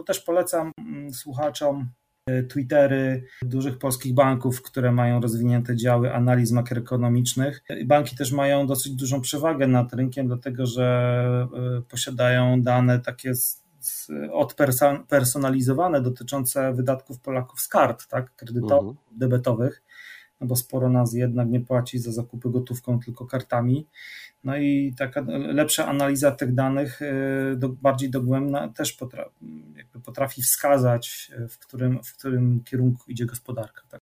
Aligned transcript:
no 0.00 0.04
też 0.04 0.20
polecam 0.20 0.72
mm, 0.78 1.12
słuchaczom 1.12 1.90
e, 2.26 2.42
Twittery 2.42 3.26
dużych 3.42 3.78
polskich 3.78 4.14
banków, 4.14 4.62
które 4.62 4.92
mają 4.92 5.20
rozwinięte 5.20 5.76
działy 5.76 6.14
analiz 6.14 6.52
makroekonomicznych. 6.52 7.64
Banki 7.86 8.16
też 8.16 8.32
mają 8.32 8.66
dosyć 8.66 8.92
dużą 8.92 9.20
przewagę 9.20 9.66
nad 9.66 9.92
rynkiem, 9.92 10.26
dlatego 10.26 10.66
że 10.66 11.48
e, 11.78 11.82
posiadają 11.82 12.62
dane 12.62 13.00
takie 13.00 13.32
odpersonalizowane 14.32 16.02
dotyczące 16.02 16.72
wydatków 16.72 17.20
Polaków 17.20 17.60
z 17.60 17.68
kart, 17.68 18.06
tak, 18.06 18.36
kredytowych, 18.36 18.96
mhm. 18.98 19.18
debetowych 19.18 19.82
no 20.40 20.46
bo 20.46 20.56
sporo 20.56 20.90
nas 20.90 21.14
jednak 21.14 21.48
nie 21.48 21.60
płaci 21.60 21.98
za 21.98 22.12
zakupy 22.12 22.50
gotówką, 22.50 23.00
tylko 23.00 23.26
kartami. 23.26 23.86
No 24.44 24.56
i 24.56 24.94
taka 24.98 25.24
lepsza 25.38 25.86
analiza 25.86 26.30
tych 26.30 26.54
danych, 26.54 27.02
y, 27.02 27.56
do, 27.56 27.68
bardziej 27.68 28.10
dogłębna, 28.10 28.68
też 28.68 28.92
potrafi, 28.92 29.30
potrafi 30.04 30.42
wskazać, 30.42 31.32
w 31.48 31.58
którym, 31.58 32.02
w 32.04 32.14
którym 32.14 32.64
kierunku 32.64 33.02
idzie 33.08 33.26
gospodarka. 33.26 33.82
Tak? 33.88 34.00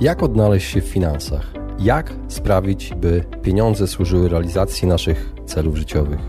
Jak 0.00 0.22
odnaleźć 0.22 0.70
się 0.70 0.80
w 0.80 0.84
finansach? 0.84 1.52
Jak 1.78 2.12
sprawić, 2.28 2.94
by 2.94 3.24
pieniądze 3.42 3.86
służyły 3.86 4.28
realizacji 4.28 4.88
naszych 4.88 5.32
celów 5.46 5.76
życiowych? 5.76 6.20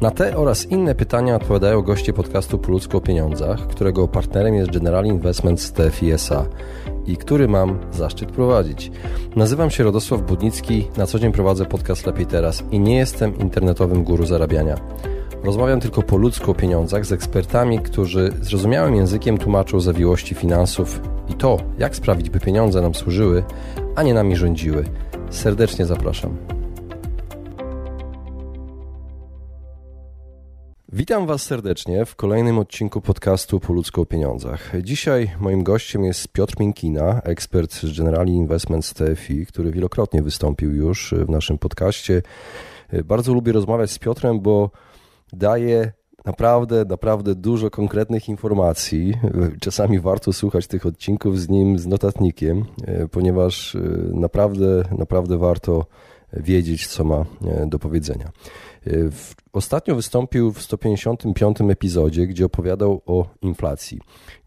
Na 0.00 0.10
te 0.10 0.36
oraz 0.36 0.66
inne 0.66 0.94
pytania 0.94 1.36
odpowiadają 1.36 1.82
goście 1.82 2.12
podcastu 2.12 2.58
Po 2.58 2.72
ludzku 2.72 2.96
o 2.96 3.00
pieniądzach, 3.00 3.66
którego 3.66 4.08
partnerem 4.08 4.54
jest 4.54 4.70
General 4.70 5.06
Investments 5.06 5.72
TFISA 5.72 6.46
i 7.10 7.16
który 7.16 7.48
mam 7.48 7.78
zaszczyt 7.92 8.32
prowadzić. 8.32 8.90
Nazywam 9.36 9.70
się 9.70 9.84
Radosław 9.84 10.22
Budnicki, 10.22 10.88
na 10.96 11.06
co 11.06 11.18
dzień 11.18 11.32
prowadzę 11.32 11.66
podcast 11.66 12.06
Lepiej 12.06 12.26
Teraz 12.26 12.64
i 12.70 12.80
nie 12.80 12.96
jestem 12.96 13.38
internetowym 13.38 14.04
guru 14.04 14.26
zarabiania. 14.26 14.76
Rozmawiam 15.44 15.80
tylko 15.80 16.02
po 16.02 16.16
ludzku 16.16 16.50
o 16.50 16.54
pieniądzach 16.54 17.06
z 17.06 17.12
ekspertami, 17.12 17.78
którzy 17.78 18.32
zrozumiałym 18.40 18.94
językiem 18.94 19.38
tłumaczą 19.38 19.80
zawiłości 19.80 20.34
finansów 20.34 21.00
i 21.28 21.34
to, 21.34 21.56
jak 21.78 21.96
sprawić, 21.96 22.30
by 22.30 22.40
pieniądze 22.40 22.82
nam 22.82 22.94
służyły, 22.94 23.44
a 23.96 24.02
nie 24.02 24.14
nami 24.14 24.36
rządziły. 24.36 24.84
Serdecznie 25.30 25.86
zapraszam. 25.86 26.59
Witam 30.92 31.26
Was 31.26 31.42
serdecznie 31.42 32.04
w 32.04 32.16
kolejnym 32.16 32.58
odcinku 32.58 33.00
podcastu 33.00 33.60
Po 33.60 34.00
o 34.00 34.06
pieniądzach. 34.06 34.72
Dzisiaj 34.82 35.30
moim 35.40 35.62
gościem 35.62 36.04
jest 36.04 36.28
Piotr 36.28 36.54
Minkina, 36.60 37.20
ekspert 37.22 37.74
z 37.74 37.98
Generali 37.98 38.32
Investments 38.32 38.94
TFI, 38.94 39.46
który 39.46 39.70
wielokrotnie 39.70 40.22
wystąpił 40.22 40.74
już 40.74 41.14
w 41.26 41.28
naszym 41.28 41.58
podcaście. 41.58 42.22
Bardzo 43.04 43.34
lubię 43.34 43.52
rozmawiać 43.52 43.90
z 43.90 43.98
Piotrem, 43.98 44.40
bo 44.40 44.70
daje 45.32 45.92
naprawdę, 46.24 46.84
naprawdę 46.84 47.34
dużo 47.34 47.70
konkretnych 47.70 48.28
informacji. 48.28 49.14
Czasami 49.60 50.00
warto 50.00 50.32
słuchać 50.32 50.66
tych 50.66 50.86
odcinków 50.86 51.40
z 51.40 51.48
nim, 51.48 51.78
z 51.78 51.86
notatnikiem, 51.86 52.64
ponieważ 53.10 53.76
naprawdę, 54.12 54.84
naprawdę 54.98 55.38
warto 55.38 55.86
wiedzieć, 56.32 56.86
co 56.86 57.04
ma 57.04 57.24
do 57.66 57.78
powiedzenia. 57.78 58.30
Ostatnio 59.52 59.94
wystąpił 59.94 60.52
w 60.52 60.62
155 60.62 61.60
epizodzie, 61.60 62.26
gdzie 62.26 62.44
opowiadał 62.44 63.02
o 63.06 63.26
inflacji. 63.42 64.00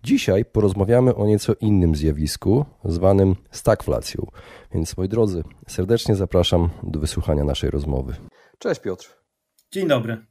Dzisiaj 0.03 0.45
porozmawiamy 0.45 1.15
o 1.15 1.25
nieco 1.25 1.53
innym 1.61 1.95
zjawisku, 1.95 2.65
zwanym 2.85 3.35
stagflacją. 3.51 4.27
Więc 4.71 4.97
moi 4.97 5.09
drodzy, 5.09 5.43
serdecznie 5.67 6.15
zapraszam 6.15 6.69
do 6.83 6.99
wysłuchania 6.99 7.43
naszej 7.43 7.69
rozmowy. 7.69 8.15
Cześć 8.59 8.81
Piotr. 8.81 9.17
Dzień 9.71 9.87
dobry. 9.87 10.25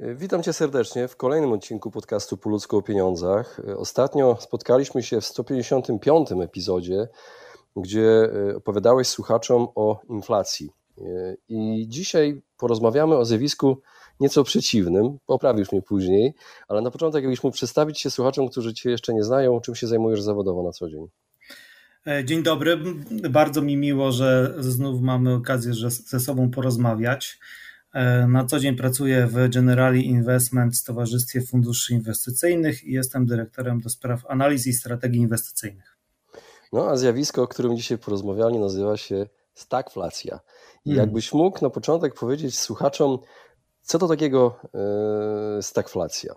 Witam 0.00 0.42
Cię 0.42 0.52
serdecznie 0.52 1.08
w 1.08 1.16
kolejnym 1.16 1.52
odcinku 1.52 1.90
podcastu 1.90 2.36
Po 2.36 2.50
ludzku 2.50 2.76
o 2.76 2.82
pieniądzach. 2.82 3.60
Ostatnio 3.76 4.36
spotkaliśmy 4.40 5.02
się 5.02 5.20
w 5.20 5.26
155 5.26 6.32
epizodzie, 6.32 7.08
gdzie 7.76 8.30
opowiadałeś 8.56 9.08
słuchaczom 9.08 9.68
o 9.74 10.00
inflacji. 10.08 10.70
I 11.48 11.84
dzisiaj 11.88 12.42
porozmawiamy 12.58 13.16
o 13.16 13.24
zjawisku 13.24 13.82
nieco 14.20 14.44
przeciwnym, 14.44 15.18
poprawisz 15.26 15.72
mnie 15.72 15.82
później, 15.82 16.34
ale 16.68 16.80
na 16.80 16.90
początek 16.90 17.22
jakbyś 17.22 17.42
mógł 17.42 17.54
przedstawić 17.54 18.00
się 18.00 18.10
słuchaczom, 18.10 18.48
którzy 18.48 18.74
Cię 18.74 18.90
jeszcze 18.90 19.14
nie 19.14 19.24
znają, 19.24 19.60
czym 19.60 19.74
się 19.74 19.86
zajmujesz 19.86 20.22
zawodowo 20.22 20.62
na 20.62 20.72
co 20.72 20.88
dzień. 20.88 21.06
E, 22.06 22.24
dzień 22.24 22.42
dobry, 22.42 22.78
bardzo 23.30 23.62
mi 23.62 23.76
miło, 23.76 24.12
że 24.12 24.54
znów 24.58 25.00
mamy 25.00 25.34
okazję 25.34 25.74
że 25.74 25.90
ze 25.90 26.20
sobą 26.20 26.50
porozmawiać. 26.50 27.38
E, 27.94 28.26
na 28.26 28.44
co 28.44 28.60
dzień 28.60 28.76
pracuję 28.76 29.26
w 29.26 29.48
Generali 29.48 30.06
Investment 30.06 30.78
w 30.78 30.84
Towarzystwie 30.84 31.40
Funduszy 31.40 31.94
Inwestycyjnych 31.94 32.84
i 32.84 32.92
jestem 32.92 33.26
dyrektorem 33.26 33.80
do 33.80 33.88
spraw 33.88 34.26
analiz 34.28 34.66
i 34.66 34.72
strategii 34.72 35.20
inwestycyjnych. 35.20 35.98
No 36.72 36.90
a 36.90 36.96
zjawisko, 36.96 37.42
o 37.42 37.48
którym 37.48 37.76
dzisiaj 37.76 37.98
porozmawiali, 37.98 38.58
nazywa 38.58 38.96
się 38.96 39.26
stagflacja. 39.54 40.40
I 40.84 40.90
hmm. 40.90 41.06
jakbyś 41.06 41.32
mógł 41.32 41.64
na 41.64 41.70
początek 41.70 42.14
powiedzieć 42.14 42.58
słuchaczom, 42.58 43.18
co 43.82 43.98
to 43.98 44.08
takiego 44.08 44.60
e, 45.58 45.62
stagflacja? 45.62 46.34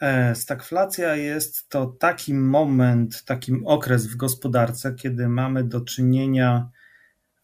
E, 0.00 0.34
stagflacja 0.34 1.16
jest 1.16 1.68
to 1.68 1.86
taki 1.86 2.34
moment, 2.34 3.24
taki 3.24 3.52
okres 3.64 4.06
w 4.06 4.16
gospodarce, 4.16 4.94
kiedy 4.94 5.28
mamy 5.28 5.64
do 5.64 5.80
czynienia 5.80 6.70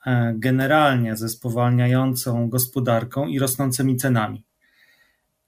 e, 0.07 0.35
generalnie 0.37 1.17
ze 1.17 1.29
spowalniającą 1.29 2.49
gospodarką 2.49 3.27
i 3.27 3.39
rosnącymi 3.39 3.97
cenami. 3.97 4.47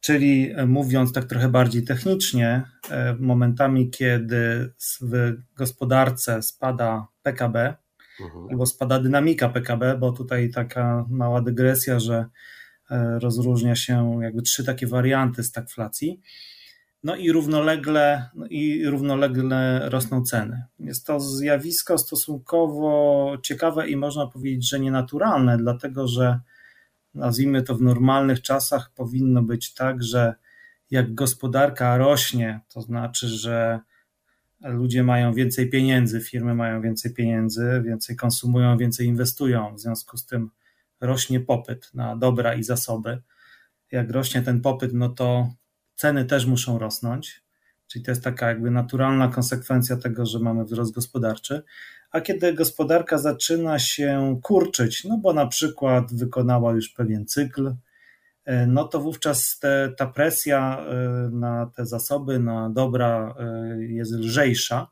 Czyli 0.00 0.54
mówiąc 0.66 1.12
tak 1.12 1.24
trochę 1.24 1.48
bardziej 1.48 1.84
technicznie, 1.84 2.62
momentami, 3.18 3.90
kiedy 3.90 4.72
w 5.00 5.32
gospodarce 5.56 6.42
spada 6.42 7.06
PKB, 7.22 7.74
mhm. 8.20 8.46
albo 8.50 8.66
spada 8.66 8.98
dynamika 8.98 9.48
PKB, 9.48 9.98
bo 9.98 10.12
tutaj 10.12 10.50
taka 10.50 11.04
mała 11.08 11.42
dygresja, 11.42 12.00
że 12.00 12.26
e, 12.90 13.18
rozróżnia 13.18 13.76
się 13.76 14.18
jakby 14.22 14.42
trzy 14.42 14.64
takie 14.64 14.86
warianty 14.86 15.42
stagflacji. 15.42 16.20
No 17.04 17.16
i 17.16 17.32
równolegle, 17.32 18.30
no 18.34 18.46
i 18.46 18.86
równolegle 18.86 19.88
rosną 19.88 20.22
ceny. 20.22 20.64
Jest 20.78 21.06
to 21.06 21.20
zjawisko 21.20 21.98
stosunkowo 21.98 23.36
ciekawe 23.42 23.88
i 23.88 23.96
można 23.96 24.26
powiedzieć, 24.26 24.68
że 24.68 24.80
nienaturalne, 24.80 25.58
dlatego 25.58 26.08
że 26.08 26.40
nazwijmy 27.14 27.62
to 27.62 27.74
w 27.74 27.82
normalnych 27.82 28.42
czasach 28.42 28.90
powinno 28.94 29.42
być 29.42 29.74
tak, 29.74 30.02
że 30.02 30.34
jak 30.90 31.14
gospodarka 31.14 31.96
rośnie, 31.96 32.60
to 32.68 32.80
znaczy, 32.80 33.28
że 33.28 33.80
ludzie 34.60 35.02
mają 35.02 35.32
więcej 35.34 35.70
pieniędzy, 35.70 36.20
firmy 36.20 36.54
mają 36.54 36.80
więcej 36.80 37.14
pieniędzy, 37.14 37.82
więcej 37.84 38.16
konsumują, 38.16 38.78
więcej 38.78 39.06
inwestują. 39.06 39.74
W 39.74 39.80
związku 39.80 40.16
z 40.16 40.26
tym 40.26 40.50
rośnie 41.00 41.40
popyt 41.40 41.90
na 41.94 42.16
dobra 42.16 42.54
i 42.54 42.62
zasoby. 42.62 43.22
Jak 43.92 44.10
rośnie 44.10 44.42
ten 44.42 44.60
popyt, 44.60 44.92
no 44.94 45.08
to 45.08 45.52
ceny 45.94 46.24
też 46.24 46.46
muszą 46.46 46.78
rosnąć. 46.78 47.42
Czyli 47.86 48.04
to 48.04 48.10
jest 48.10 48.24
taka 48.24 48.48
jakby 48.48 48.70
naturalna 48.70 49.28
konsekwencja 49.28 49.96
tego, 49.96 50.26
że 50.26 50.38
mamy 50.38 50.64
wzrost 50.64 50.94
gospodarczy. 50.94 51.62
A 52.10 52.20
kiedy 52.20 52.52
gospodarka 52.52 53.18
zaczyna 53.18 53.78
się 53.78 54.40
kurczyć, 54.42 55.04
no 55.04 55.18
bo 55.18 55.32
na 55.32 55.46
przykład 55.46 56.14
wykonała 56.14 56.72
już 56.72 56.88
pewien 56.88 57.26
cykl, 57.26 57.74
no 58.66 58.84
to 58.84 59.00
wówczas 59.00 59.58
te, 59.58 59.94
ta 59.96 60.06
presja 60.06 60.78
e, 60.78 60.94
na 61.32 61.70
te 61.76 61.86
zasoby, 61.86 62.38
na 62.38 62.70
dobra 62.70 63.34
e, 63.38 63.84
jest 63.84 64.12
lżejsza, 64.12 64.90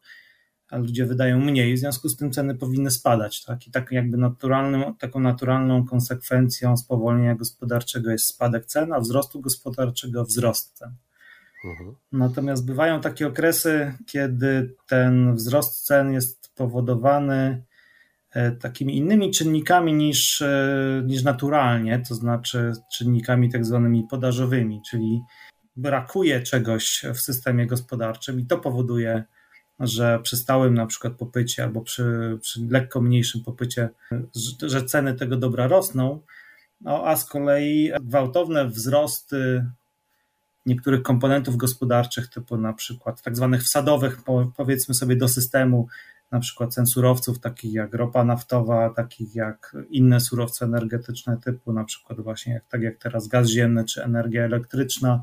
a 0.70 0.78
ludzie 0.78 1.06
wydają 1.06 1.41
mniej, 1.41 1.75
w 1.75 1.78
związku 1.78 2.09
z 2.09 2.16
tym 2.16 2.32
ceny 2.32 2.54
powinny 2.54 2.91
spadać. 2.91 3.44
Tak? 3.44 3.66
I 3.66 3.70
tak 3.70 3.93
jakby 3.93 4.16
naturalnym, 4.16 4.94
taką 4.98 5.20
naturalną 5.20 5.87
konsekwencją 5.87 6.76
spowolnienia 6.76 7.34
gospodarczego 7.34 8.10
jest 8.10 8.26
spadek 8.26 8.66
cen, 8.66 8.93
a 8.93 9.00
wzrostu 9.00 9.41
gospodarczego 9.41 10.25
wzrost 10.25 10.72
cen. 10.72 10.94
Mhm. 11.64 11.94
Natomiast 12.12 12.67
bywają 12.67 13.00
takie 13.00 13.26
okresy, 13.26 13.93
kiedy 14.06 14.75
ten 14.87 15.34
wzrost 15.34 15.87
cen 15.87 16.12
jest 16.12 16.55
powodowany 16.55 17.62
E, 17.73 17.74
takimi 18.60 18.96
innymi 18.96 19.31
czynnikami 19.31 19.92
niż, 19.92 20.42
e, 20.42 21.02
niż 21.06 21.22
naturalnie, 21.22 22.02
to 22.08 22.14
znaczy 22.14 22.72
czynnikami 22.92 23.50
tak 23.50 23.64
zwanymi 23.64 24.06
podażowymi, 24.10 24.81
czyli 24.90 25.20
brakuje 25.76 26.42
czegoś 26.42 27.04
w 27.14 27.20
systemie 27.20 27.66
gospodarczym 27.66 28.40
i 28.40 28.46
to 28.46 28.58
powoduje, 28.58 29.25
że 29.81 30.19
przy 30.22 30.36
stałym 30.36 30.75
na 30.75 30.86
przykład 30.86 31.12
popycie 31.12 31.64
albo 31.64 31.81
przy, 31.81 32.38
przy 32.40 32.60
lekko 32.70 33.00
mniejszym 33.00 33.42
popycie, 33.44 33.88
że 34.62 34.84
ceny 34.84 35.14
tego 35.14 35.36
dobra 35.36 35.66
rosną, 35.66 36.20
no, 36.81 37.06
a 37.06 37.16
z 37.16 37.25
kolei 37.25 37.92
gwałtowne 38.02 38.69
wzrosty 38.69 39.64
niektórych 40.66 41.02
komponentów 41.02 41.56
gospodarczych, 41.56 42.28
typu 42.28 42.56
na 42.56 42.72
przykład 42.72 43.22
tak 43.22 43.36
zwanych 43.36 43.62
wsadowych, 43.62 44.19
powiedzmy 44.56 44.94
sobie, 44.94 45.16
do 45.16 45.28
systemu, 45.28 45.88
na 46.34 46.40
przykład 46.40 46.75
surowców, 46.86 47.40
takich 47.40 47.72
jak 47.72 47.94
ropa 47.94 48.25
naftowa, 48.25 48.90
takich 48.90 49.34
jak 49.34 49.76
inne 49.90 50.20
surowce 50.20 50.64
energetyczne 50.64 51.36
typu 51.44 51.72
na 51.72 51.84
przykład 51.84 52.20
właśnie 52.20 52.52
jak, 52.52 52.64
tak 52.69 52.82
jak 52.82 52.98
teraz 52.98 53.28
gaz 53.28 53.48
ziemny 53.48 53.84
czy 53.84 54.04
energia 54.04 54.44
elektryczna, 54.44 55.22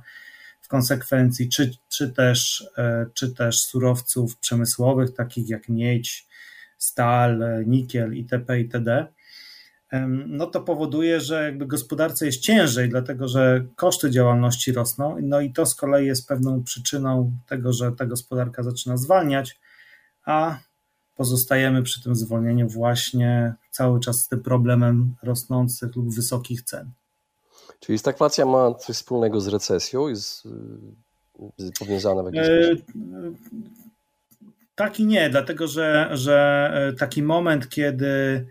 konsekwencji, 0.72 1.50
czy, 1.50 1.72
czy, 1.90 2.12
też, 2.12 2.70
czy 3.14 3.34
też 3.34 3.60
surowców 3.60 4.38
przemysłowych, 4.38 5.14
takich 5.14 5.50
jak 5.50 5.70
miedź, 5.70 6.28
stal, 6.78 7.44
nikiel 7.66 8.14
itp. 8.18 8.60
itd. 8.60 9.08
No 10.28 10.48
to 10.48 10.62
powoduje, 10.62 11.20
że 11.22 11.44
jakby 11.44 11.68
gospodarce 11.68 12.26
jest 12.26 12.42
ciężej, 12.42 12.90
dlatego 12.90 13.28
że 13.28 13.66
koszty 13.76 14.12
działalności 14.12 14.72
rosną, 14.72 15.18
no 15.22 15.42
i 15.42 15.54
to 15.54 15.66
z 15.66 15.76
kolei 15.76 16.08
jest 16.08 16.28
pewną 16.28 16.64
przyczyną 16.64 17.38
tego, 17.48 17.74
że 17.74 17.92
ta 17.92 18.06
gospodarka 18.06 18.64
zaczyna 18.64 18.98
zwalniać, 18.98 19.60
a 20.26 20.60
pozostajemy 21.22 21.84
przy 21.84 22.04
tym 22.04 22.16
zwolnieniu 22.16 22.70
właśnie 22.70 23.54
cały 23.72 24.00
czas 24.00 24.22
z 24.22 24.28
tym 24.28 24.44
problemem 24.44 25.16
rosnących 25.24 25.96
lub 25.96 26.16
wysokich 26.16 26.62
cen. 26.62 26.92
Czyli 27.80 27.98
stagflacja 27.98 28.46
ma 28.46 28.74
coś 28.74 28.96
wspólnego 28.96 29.42
z 29.42 29.48
recesją? 29.48 30.08
Jest 30.08 30.48
powiązana 31.80 32.24
w 32.24 32.34
jakiś 32.34 32.50
e, 32.52 32.66
sposób? 32.66 32.86
Tak 34.76 35.00
i 35.00 35.06
nie, 35.06 35.30
dlatego 35.30 35.68
że, 35.68 36.10
że 36.12 36.70
e, 36.74 36.94
taki 36.94 37.24
moment, 37.24 37.70
kiedy 37.70 38.46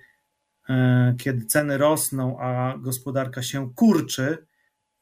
E, 0.70 1.14
kiedy 1.18 1.46
ceny 1.46 1.78
rosną, 1.78 2.40
a 2.40 2.78
gospodarka 2.78 3.42
się 3.42 3.74
kurczy, 3.74 4.46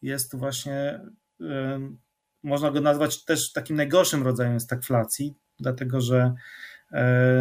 jest 0.02 0.36
właśnie, 0.36 1.00
e, 1.40 1.80
można 2.42 2.70
go 2.70 2.80
nazwać 2.80 3.24
też 3.24 3.52
takim 3.52 3.76
najgorszym 3.76 4.22
rodzajem 4.22 4.60
stagflacji, 4.60 5.34
dlatego 5.60 6.00
że 6.00 6.16
e, 6.18 6.34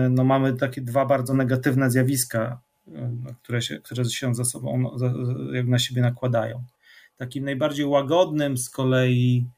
no, 0.09 0.23
mamy 0.23 0.53
takie 0.53 0.81
dwa 0.81 1.05
bardzo 1.05 1.33
negatywne 1.33 1.91
zjawiska, 1.91 2.61
które 3.43 3.61
się, 3.61 3.79
które 3.79 4.05
się 4.05 4.35
ze 4.35 4.45
sobą 4.45 4.91
na 5.65 5.79
siebie 5.79 6.01
nakładają. 6.01 6.63
Takim 7.17 7.45
najbardziej 7.45 7.85
łagodnym 7.85 8.57
z 8.57 8.69
kolei 8.69 9.49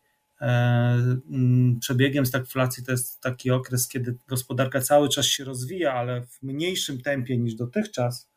przebiegiem 1.80 2.26
stagflacji 2.26 2.86
to 2.86 2.92
jest 2.92 3.22
taki 3.22 3.52
okres, 3.52 3.88
kiedy 3.88 4.18
gospodarka 4.28 4.82
cały 4.82 5.10
czas 5.10 5.26
się 5.26 5.44
rozwija, 5.44 5.94
ale 5.94 6.22
w 6.22 6.44
mniejszym 6.44 7.02
tempie 7.02 7.38
niż 7.38 7.56
dotychczas, 7.56 8.30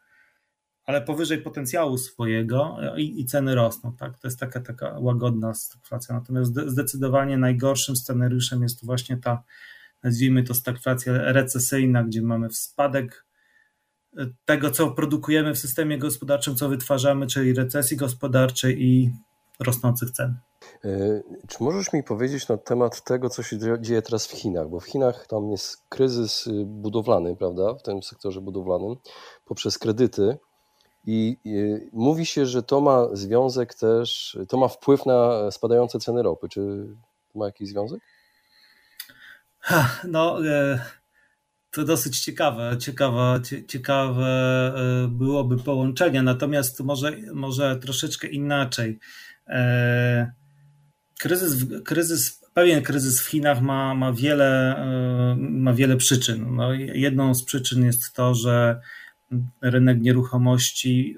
ale 0.84 1.02
powyżej 1.02 1.42
potencjału 1.42 1.98
swojego 1.98 2.76
i, 2.96 3.20
i, 3.20 3.26
ceny 3.26 3.54
rosną. 3.54 3.96
Tak? 3.96 4.18
To 4.18 4.28
jest 4.28 4.40
taka, 4.40 4.60
taka 4.60 4.98
łagodna 4.98 5.54
stagflacja. 5.54 6.14
Natomiast 6.14 6.54
zdecydowanie 6.66 7.38
najgorszym 7.38 7.96
scenariuszem 7.96 8.62
jest 8.62 8.86
właśnie 8.86 9.16
ta, 9.16 9.42
nazwijmy 10.02 10.42
to 10.42 10.54
stagflacja 10.54 11.32
recesyjna, 11.32 12.04
gdzie 12.04 12.22
mamy 12.22 12.50
spadek 12.50 13.26
e, 14.18 14.26
tego, 14.44 14.70
co 14.70 14.90
produkujemy 14.90 15.54
w 15.54 15.58
systemie 15.58 15.98
gospodarczym, 15.98 16.56
co 16.56 16.68
wytwarzamy, 16.68 17.26
czyli 17.26 17.54
recesji 17.54 17.96
gospodarczej 17.96 18.82
i 18.82 19.10
rosnących 19.60 20.10
cen. 20.10 20.36
E, 20.84 21.22
czy 21.48 21.64
możesz 21.64 21.92
mi 21.92 22.02
powiedzieć 22.02 22.48
na 22.48 22.56
temat 22.56 23.04
tego, 23.04 23.28
co 23.28 23.42
się 23.42 23.58
dzieje 23.80 24.02
teraz 24.02 24.26
w 24.26 24.30
Chinach? 24.30 24.68
Bo 24.68 24.80
w 24.80 24.86
Chinach 24.86 25.26
tam 25.26 25.50
jest 25.50 25.76
kryzys 25.88 26.46
y, 26.46 26.64
budowlany, 26.66 27.36
prawda, 27.36 27.74
w 27.74 27.82
tym 27.82 28.02
sektorze 28.02 28.40
budowlanym, 28.40 28.96
poprzez 29.44 29.78
kredyty. 29.78 30.38
I, 31.06 31.36
mówi 31.92 32.26
się, 32.26 32.46
że 32.46 32.62
to 32.62 32.80
ma 32.80 33.08
związek 33.12 33.74
też, 33.74 34.38
to 34.48 34.56
ma 34.56 34.68
wpływ 34.68 35.06
na 35.06 35.50
spadające 35.50 35.98
ceny 35.98 36.22
ropy. 36.22 36.48
Czy 36.48 36.86
to 37.32 37.38
ma 37.38 37.46
jakiś 37.46 37.68
związek? 37.68 38.00
No, 40.08 40.46
e, 40.46 40.80
to 41.70 41.84
dosyć 41.84 42.20
ciekawe, 42.20 42.76
ciekawe, 42.78 43.40
ciekawe 43.68 44.26
e, 44.76 45.08
byłoby 45.08 45.56
połączenie, 45.56 46.22
natomiast 46.22 46.80
może, 46.80 47.16
może 47.34 47.76
troszeczkę 47.76 48.28
inaczej. 48.28 48.98
E, 49.48 50.32
kryzys, 51.18 51.66
kryzys, 51.84 52.42
pewien 52.54 52.82
kryzys 52.82 53.20
w 53.22 53.26
Chinach 53.26 53.60
ma, 53.60 53.94
ma, 53.94 54.12
wiele, 54.12 54.76
ma 55.38 55.74
wiele 55.74 55.96
przyczyn. 55.96 56.56
No, 56.56 56.72
jedną 56.74 57.34
z 57.34 57.44
przyczyn 57.44 57.84
jest 57.84 58.12
to, 58.12 58.34
że 58.34 58.80
rynek 59.62 60.00
nieruchomości 60.00 61.16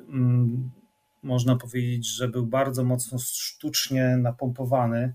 można 1.22 1.56
powiedzieć, 1.56 2.06
że 2.06 2.28
był 2.28 2.46
bardzo 2.46 2.84
mocno 2.84 3.18
sztucznie 3.18 4.16
napompowany 4.16 5.14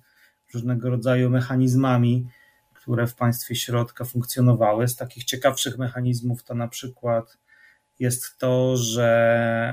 różnego 0.54 0.90
rodzaju 0.90 1.30
mechanizmami, 1.30 2.28
które 2.90 3.08
w 3.08 3.16
państwie 3.16 3.56
środka 3.56 4.06
funkcjonowały. 4.06 4.88
Z 4.88 4.96
takich 4.96 5.24
ciekawszych 5.24 5.78
mechanizmów 5.78 6.44
to 6.44 6.56
na 6.56 6.68
przykład 6.68 7.38
jest 8.00 8.38
to, 8.38 8.78
że 8.78 9.06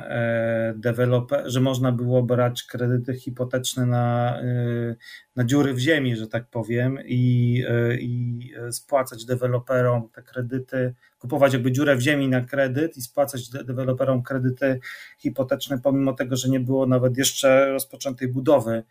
e, 0.09 0.79
deweloper, 0.79 1.51
że 1.51 1.61
można 1.61 1.93
było 1.93 2.23
brać 2.23 2.63
kredyty 2.63 3.15
hipoteczne 3.15 3.87
na, 3.87 4.39
e, 4.41 4.45
na 5.37 5.45
dziury 5.45 5.75
w 5.75 5.79
ziemi, 5.79 6.17
że 6.17 6.27
tak 6.27 6.47
powiem, 6.47 6.99
i, 7.05 7.65
e, 7.69 7.97
i 7.97 8.41
spłacać 8.71 9.25
deweloperom 9.25 10.09
te 10.09 10.23
kredyty, 10.23 10.95
kupować 11.19 11.53
jakby 11.53 11.73
dziurę 11.73 11.97
w 11.97 12.01
ziemi 12.01 12.29
na 12.29 12.41
kredyt 12.41 12.97
i 12.97 13.03
spłacać 13.03 13.49
deweloperom 13.49 14.23
kredyty 14.23 14.81
hipoteczne, 15.19 15.79
pomimo 15.79 16.13
tego, 16.13 16.37
że 16.37 16.49
nie 16.49 16.61
było 16.61 16.87
nawet 16.87 17.19
jeszcze 17.19 17.71
rozpoczętej 17.71 18.29
budowy 18.29 18.83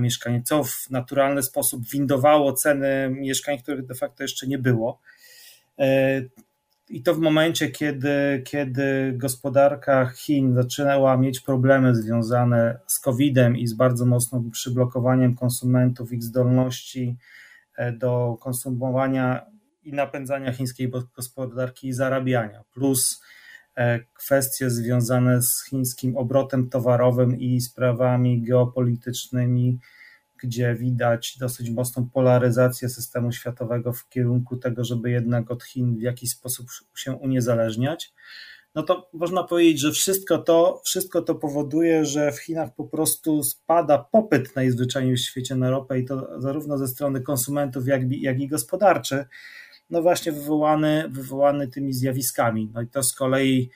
mieszkanie, 0.00 0.42
co 0.42 0.64
w 0.64 0.90
naturalny 0.90 1.42
sposób 1.42 1.88
windowało 1.88 2.52
ceny 2.52 3.10
mieszkań, 3.10 3.58
których 3.58 3.86
de 3.86 3.94
facto 3.94 4.24
jeszcze 4.24 4.46
nie 4.46 4.58
było. 4.58 5.00
I 6.88 7.02
to 7.02 7.14
w 7.14 7.18
momencie, 7.18 7.70
kiedy, 7.70 8.42
kiedy 8.44 9.12
gospodarka 9.16 10.06
Chin 10.16 10.54
zaczynała 10.54 11.16
mieć 11.16 11.40
problemy 11.40 11.94
związane 11.94 12.78
z 12.86 12.98
COVID-em 12.98 13.56
i 13.56 13.66
z 13.66 13.74
bardzo 13.74 14.06
mocnym 14.06 14.50
przyblokowaniem 14.50 15.34
konsumentów, 15.34 16.12
ich 16.12 16.22
zdolności 16.22 17.16
e, 17.76 17.92
do 17.92 18.36
konsumowania 18.40 19.46
i 19.82 19.92
napędzania 19.92 20.52
chińskiej 20.52 20.90
gospodarki 21.16 21.88
i 21.88 21.92
zarabiania, 21.92 22.64
plus 22.74 23.22
e, 23.22 23.45
kwestie 24.14 24.70
związane 24.70 25.42
z 25.42 25.64
chińskim 25.64 26.16
obrotem 26.16 26.70
towarowym 26.70 27.38
i 27.38 27.60
sprawami 27.60 28.42
geopolitycznymi, 28.42 29.78
gdzie 30.42 30.74
widać 30.74 31.38
dosyć 31.38 31.70
mocną 31.70 32.10
polaryzację 32.10 32.88
systemu 32.88 33.32
światowego 33.32 33.92
w 33.92 34.08
kierunku 34.08 34.56
tego, 34.56 34.84
żeby 34.84 35.10
jednak 35.10 35.50
od 35.50 35.64
Chin 35.64 35.96
w 35.96 36.02
jakiś 36.02 36.30
sposób 36.30 36.66
się 36.94 37.12
uniezależniać, 37.12 38.14
no 38.76 38.82
to 38.82 39.10
można 39.12 39.44
powiedzieć, 39.44 39.80
że 39.80 39.92
wszystko 39.92 40.38
to, 40.38 40.82
wszystko 40.84 41.22
to 41.22 41.34
powoduje, 41.34 42.04
że 42.04 42.32
w 42.32 42.38
Chinach 42.38 42.74
po 42.74 42.84
prostu 42.84 43.42
spada 43.42 43.98
popyt 43.98 44.56
najzwyczajniej 44.56 45.16
w 45.16 45.20
świecie 45.20 45.54
na 45.54 45.70
ropę 45.70 45.98
i 45.98 46.04
to 46.04 46.40
zarówno 46.40 46.78
ze 46.78 46.88
strony 46.88 47.20
konsumentów, 47.20 47.86
jak, 47.86 48.02
jak 48.12 48.40
i 48.40 48.48
gospodarczy, 48.48 49.24
no 49.90 50.02
właśnie 50.02 50.32
wywołany, 50.32 51.08
wywołany 51.10 51.68
tymi 51.68 51.92
zjawiskami. 51.92 52.70
No 52.74 52.82
i 52.82 52.86
to 52.86 53.02
z 53.02 53.12
kolei 53.14 53.70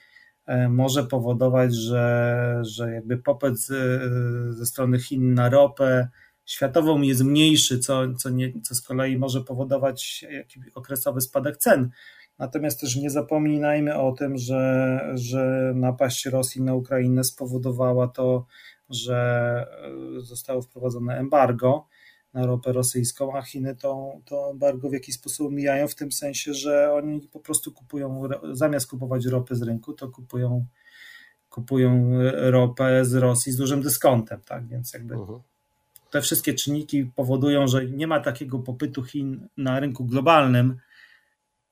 e, 0.45 0.69
może 0.69 1.03
powodować, 1.03 1.75
że, 1.75 2.61
że 2.61 2.91
jakby 2.91 3.17
popyt 3.17 3.59
ze, 3.59 3.99
ze 4.49 4.65
strony 4.65 4.99
Chin 4.99 5.33
na 5.33 5.49
ropę 5.49 6.07
światową 6.45 7.01
jest 7.01 7.23
mniejszy, 7.23 7.79
co, 7.79 8.13
co, 8.13 8.29
nie, 8.29 8.61
co 8.61 8.75
z 8.75 8.81
kolei 8.81 9.17
może 9.17 9.41
powodować 9.41 10.25
okresowy 10.75 11.21
spadek 11.21 11.57
cen. 11.57 11.89
Natomiast 12.39 12.81
też 12.81 12.95
nie 12.95 13.09
zapominajmy 13.09 13.95
o 13.95 14.11
tym, 14.11 14.37
że, 14.37 14.99
że 15.13 15.73
napaść 15.75 16.25
Rosji 16.25 16.61
na 16.61 16.73
Ukrainę 16.73 17.23
spowodowała 17.23 18.07
to, 18.07 18.45
że 18.89 19.65
e, 20.17 20.21
zostało 20.21 20.61
wprowadzone 20.61 21.17
embargo 21.17 21.87
na 22.33 22.45
ropę 22.45 22.71
rosyjską, 22.71 23.37
a 23.37 23.41
Chiny 23.41 23.75
to, 23.75 24.11
to 24.25 24.51
embargo 24.51 24.89
w 24.89 24.93
jakiś 24.93 25.15
sposób 25.15 25.51
mijają 25.51 25.87
w 25.87 25.95
tym 25.95 26.11
sensie, 26.11 26.53
że 26.53 26.93
oni 26.93 27.21
po 27.21 27.39
prostu 27.39 27.71
kupują, 27.71 28.23
zamiast 28.51 28.87
kupować 28.87 29.25
ropę 29.25 29.55
z 29.55 29.61
rynku, 29.61 29.93
to 29.93 30.09
kupują, 30.09 30.65
kupują 31.49 32.11
ropę 32.33 33.05
z 33.05 33.13
Rosji 33.13 33.51
z 33.51 33.57
dużym 33.57 33.81
dyskontem, 33.81 34.41
tak, 34.45 34.67
więc 34.67 34.93
jakby 34.93 35.15
uh 35.15 35.21
mhm. 35.21 35.39
-huh 35.39 35.51
te 36.11 36.21
wszystkie 36.21 36.53
czynniki 36.53 37.05
powodują, 37.05 37.67
że 37.67 37.85
nie 37.85 38.07
ma 38.07 38.19
takiego 38.19 38.59
popytu 38.59 39.03
Chin 39.03 39.47
na 39.57 39.79
rynku 39.79 40.05
globalnym, 40.05 40.77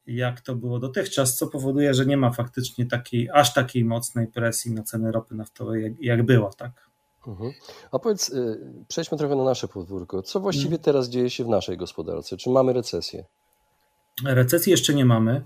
jak 0.07 0.41
to 0.41 0.55
było 0.55 0.79
dotychczas, 0.79 1.37
co 1.37 1.47
powoduje, 1.47 1.93
że 1.93 2.05
nie 2.05 2.17
ma 2.17 2.31
faktycznie 2.31 2.85
takiej, 2.85 3.29
aż 3.33 3.53
takiej 3.53 3.85
mocnej 3.85 4.27
presji 4.27 4.71
na 4.71 4.83
ceny 4.83 5.11
ropy 5.11 5.35
naftowej, 5.35 5.83
jak, 5.83 5.93
jak 6.01 6.23
było, 6.23 6.53
tak? 6.53 6.88
Mhm. 7.29 7.51
A 7.91 7.99
powiedz, 7.99 8.29
y, 8.29 8.59
przejdźmy 8.87 9.17
trochę 9.17 9.35
na 9.35 9.43
nasze 9.43 9.67
podwórko. 9.67 10.21
Co 10.21 10.39
właściwie 10.39 10.75
mhm. 10.75 10.83
teraz 10.83 11.09
dzieje 11.09 11.29
się 11.29 11.43
w 11.43 11.47
naszej 11.47 11.77
gospodarce? 11.77 12.37
Czy 12.37 12.49
mamy 12.49 12.73
recesję? 12.73 13.25
Recesji 14.25 14.71
jeszcze 14.71 14.93
nie 14.93 15.05
mamy. 15.05 15.41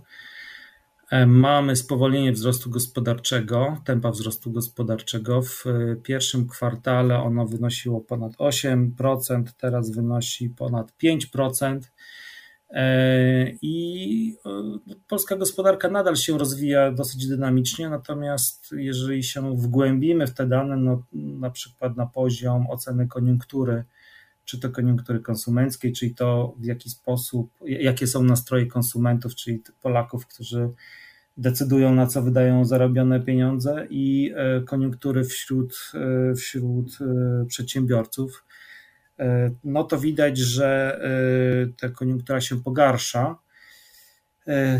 E, 1.11 1.25
mamy 1.25 1.75
spowolnienie 1.75 2.31
wzrostu 2.31 2.69
gospodarczego, 2.69 3.77
tempa 3.85 4.11
wzrostu 4.11 4.51
gospodarczego. 4.51 5.41
W 5.41 5.65
e, 5.67 5.95
pierwszym 5.95 6.47
kwartale 6.47 7.19
ono 7.19 7.45
wynosiło 7.45 8.01
ponad 8.01 8.33
8%, 8.33 9.43
teraz 9.57 9.91
wynosi 9.91 10.49
ponad 10.49 10.93
5%. 11.03 11.79
E, 12.73 13.51
I 13.61 14.37
polska 15.07 15.35
gospodarka 15.35 15.89
nadal 15.89 16.15
się 16.15 16.37
rozwija 16.37 16.91
dosyć 16.91 17.27
dynamicznie, 17.27 17.89
natomiast 17.89 18.71
jeżeli 18.77 19.23
się 19.23 19.57
wgłębimy 19.57 20.27
w 20.27 20.33
te 20.33 20.47
dane, 20.47 20.77
no, 20.77 21.03
na 21.13 21.49
przykład 21.49 21.97
na 21.97 22.05
poziom 22.05 22.69
oceny 22.69 23.07
koniunktury 23.07 23.83
czy 24.45 24.59
to 24.59 24.69
koniunktury 24.69 25.19
konsumenckiej, 25.19 25.93
czyli 25.93 26.15
to 26.15 26.55
w 26.59 26.65
jaki 26.65 26.89
sposób, 26.89 27.51
jakie 27.61 28.07
są 28.07 28.23
nastroje 28.23 28.65
konsumentów, 28.65 29.35
czyli 29.35 29.63
Polaków, 29.81 30.27
którzy 30.27 30.69
decydują 31.37 31.95
na 31.95 32.07
co 32.07 32.21
wydają 32.21 32.65
zarobione 32.65 33.19
pieniądze 33.19 33.87
i 33.89 34.33
e, 34.35 34.61
koniunktury 34.61 35.23
wśród, 35.23 35.91
e, 35.93 36.35
wśród 36.35 36.97
e, 37.01 37.45
przedsiębiorców, 37.45 38.45
no 39.63 39.83
to 39.83 39.99
widać, 39.99 40.37
że 40.37 40.99
ta 41.79 41.89
koniunktura 41.89 42.41
się 42.41 42.63
pogarsza, 42.63 43.35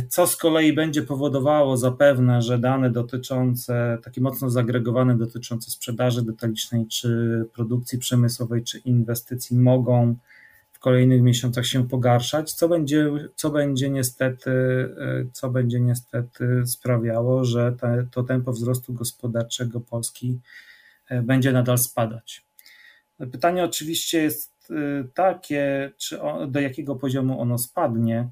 co 0.10 0.28
z 0.28 0.38
kolei 0.38 0.74
będzie 0.74 1.02
powodowało 1.02 1.78
zapewne, 1.78 2.42
że 2.42 2.60
dane 2.60 2.92
dotyczące, 2.92 3.98
takie 4.04 4.22
mocno 4.22 4.50
zagregowane 4.50 5.18
dotyczące 5.18 5.72
sprzedaży 5.72 6.26
detalicznej, 6.26 6.88
czy 6.88 7.46
produkcji 7.54 8.00
przemysłowej, 8.00 8.64
czy 8.64 8.78
inwestycji 8.78 9.58
mogą 9.58 10.16
kolejnych 10.84 11.22
miesiącach 11.22 11.66
się 11.66 11.88
pogarszać, 11.88 12.54
co 12.54 12.70
będzie, 12.70 13.12
co 13.36 13.50
będzie 13.50 13.90
niestety, 13.90 14.52
e, 14.52 15.26
co 15.32 15.50
będzie 15.50 15.80
niestety 15.80 16.64
sprawiało, 16.66 17.46
że 17.46 17.72
te, 17.82 18.08
to 18.12 18.24
tempo 18.24 18.52
wzrostu 18.52 18.94
gospodarczego 18.94 19.82
Polski 19.82 20.40
e, 21.10 21.22
będzie 21.22 21.52
nadal 21.52 21.78
spadać. 21.78 22.46
Pytanie 23.32 23.64
oczywiście 23.64 24.22
jest 24.22 24.72
e, 24.72 25.04
takie, 25.14 25.92
czy 25.98 26.20
do 26.48 26.60
jakiego 26.60 26.96
poziomu 26.96 27.42
ono 27.42 27.58
spadnie. 27.58 28.30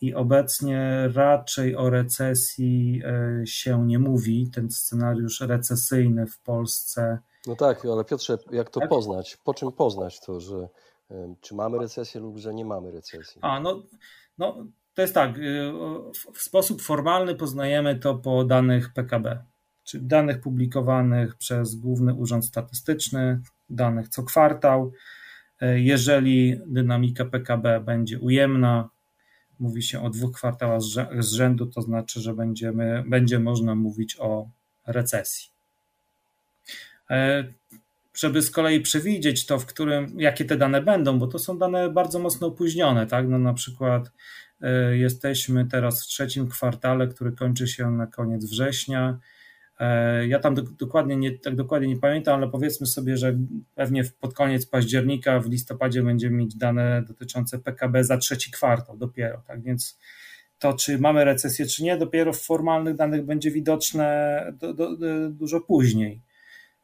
I 0.00 0.14
obecnie 0.14 1.08
raczej 1.14 1.76
o 1.76 1.90
recesji 1.90 3.02
się 3.44 3.86
nie 3.86 3.98
mówi. 3.98 4.50
Ten 4.54 4.70
scenariusz 4.70 5.40
recesyjny 5.40 6.26
w 6.26 6.40
Polsce. 6.40 7.18
No 7.46 7.56
tak, 7.56 7.84
ale 7.84 8.04
Piotrze, 8.04 8.38
jak 8.52 8.70
to 8.70 8.80
tak? 8.80 8.88
poznać? 8.88 9.38
Po 9.44 9.54
czym 9.54 9.72
poznać 9.72 10.20
to, 10.20 10.40
że 10.40 10.68
czy 11.40 11.54
mamy 11.54 11.78
recesję 11.78 12.20
lub 12.20 12.38
że 12.38 12.54
nie 12.54 12.64
mamy 12.64 12.90
recesji? 12.90 13.40
A, 13.42 13.60
no, 13.60 13.82
no 14.38 14.66
to 14.94 15.02
jest 15.02 15.14
tak. 15.14 15.38
Y, 15.38 15.72
w 16.34 16.42
sposób 16.42 16.82
formalny 16.82 17.34
poznajemy 17.34 17.98
to 17.98 18.14
po 18.14 18.44
danych 18.44 18.92
PKB, 18.92 19.44
czyli 19.88 20.06
danych 20.06 20.40
publikowanych 20.40 21.36
przez 21.36 21.74
Główny 21.74 22.14
Urząd 22.14 22.44
Statystyczny, 22.44 23.40
danych 23.70 24.08
co 24.08 24.22
kwartał. 24.22 24.92
Y, 25.62 25.80
jeżeli 25.80 26.60
dynamika 26.66 27.24
PKB 27.24 27.80
będzie 27.80 28.18
ujemna, 28.18 28.88
mówi 29.60 29.82
się 29.82 30.02
o 30.02 30.10
dwóch 30.10 30.36
kwartałach 30.36 30.80
z 31.18 31.32
rzędu, 31.32 31.66
to 31.66 31.82
znaczy, 31.82 32.20
że 32.20 32.34
będziemy, 32.34 33.04
będzie 33.06 33.38
można 33.38 33.74
mówić 33.74 34.16
o 34.20 34.48
recesji. 34.86 35.50
Y, 37.10 37.14
żeby 38.14 38.42
z 38.42 38.50
kolei 38.50 38.80
przewidzieć 38.80 39.46
to, 39.46 39.58
w 39.58 39.66
którym, 39.66 40.20
jakie 40.20 40.44
te 40.44 40.56
dane 40.56 40.82
będą, 40.82 41.18
bo 41.18 41.26
to 41.26 41.38
są 41.38 41.58
dane 41.58 41.90
bardzo 41.90 42.18
mocno 42.18 42.46
opóźnione, 42.46 43.06
tak? 43.06 43.28
No 43.28 43.38
na 43.38 43.54
przykład 43.54 44.12
y, 44.62 44.98
jesteśmy 44.98 45.66
teraz 45.66 46.04
w 46.04 46.06
trzecim 46.06 46.48
kwartale, 46.48 47.08
który 47.08 47.32
kończy 47.32 47.68
się 47.68 47.90
na 47.90 48.06
koniec 48.06 48.44
września. 48.44 49.18
Y, 49.80 50.28
ja 50.28 50.38
tam 50.38 50.54
do, 50.54 50.62
dokładnie 50.62 51.16
nie, 51.16 51.38
tak 51.38 51.56
dokładnie 51.56 51.88
nie 51.88 51.96
pamiętam, 51.96 52.34
ale 52.34 52.50
powiedzmy 52.50 52.86
sobie, 52.86 53.16
że 53.16 53.38
pewnie 53.74 54.04
pod 54.20 54.34
koniec 54.34 54.66
października, 54.66 55.40
w 55.40 55.46
listopadzie 55.46 56.02
będziemy 56.02 56.36
mieć 56.36 56.56
dane 56.56 57.02
dotyczące 57.02 57.58
PKB 57.58 58.04
za 58.04 58.18
trzeci 58.18 58.50
kwartał 58.50 58.96
dopiero, 58.96 59.42
tak? 59.46 59.62
Więc 59.62 59.98
to, 60.58 60.72
czy 60.72 60.98
mamy 60.98 61.24
recesję, 61.24 61.66
czy 61.66 61.84
nie, 61.84 61.96
dopiero 61.96 62.32
w 62.32 62.40
formalnych 62.40 62.96
danych 62.96 63.24
będzie 63.24 63.50
widoczne 63.50 64.52
do, 64.60 64.74
do, 64.74 64.96
do, 64.96 65.30
dużo 65.30 65.60
później. 65.60 66.22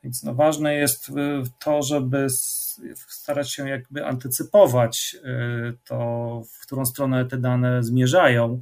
Więc 0.03 0.23
no 0.23 0.35
ważne 0.35 0.75
jest 0.75 1.09
y, 1.09 1.13
to, 1.59 1.83
żeby 1.83 2.27
starać 3.09 3.53
się 3.53 3.69
jakby 3.69 4.07
antycypować 4.07 5.17
to, 5.85 6.43
w 6.53 6.67
którą 6.67 6.87
stronę 6.87 7.25
te 7.25 7.39
dane 7.39 7.83
zmierzają. 7.83 8.61